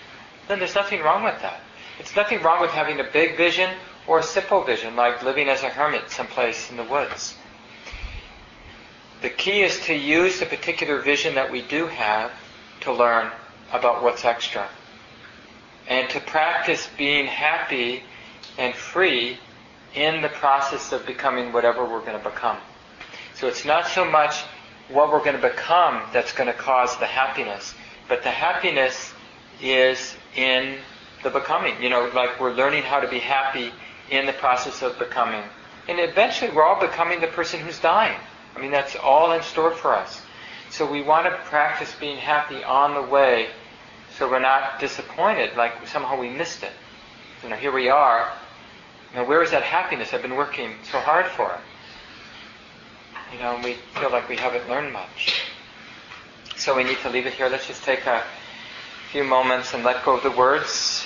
[0.47, 1.61] then there's nothing wrong with that.
[1.99, 3.69] It's nothing wrong with having a big vision
[4.07, 7.35] or a simple vision, like living as a hermit someplace in the woods.
[9.21, 12.31] The key is to use the particular vision that we do have
[12.81, 13.31] to learn
[13.73, 14.69] about what's extra.
[15.87, 18.03] And to practice being happy
[18.57, 19.37] and free
[19.93, 22.57] in the process of becoming whatever we're going to become.
[23.35, 24.43] So it's not so much
[24.89, 27.73] what we're going to become that's going to cause the happiness,
[28.07, 29.13] but the happiness
[29.61, 30.77] is in
[31.23, 31.81] the becoming.
[31.81, 33.71] You know, like we're learning how to be happy
[34.09, 35.43] in the process of becoming.
[35.87, 38.17] And eventually we're all becoming the person who's dying.
[38.55, 40.21] I mean, that's all in store for us.
[40.69, 43.49] So we want to practice being happy on the way
[44.17, 46.71] so we're not disappointed, like somehow we missed it.
[47.43, 48.31] You know, here we are.
[49.13, 51.55] Now, where is that happiness I've been working so hard for?
[53.31, 55.43] You know, and we feel like we haven't learned much.
[56.55, 57.47] So we need to leave it here.
[57.47, 58.23] Let's just take a
[59.11, 61.05] few moments and let go of the words.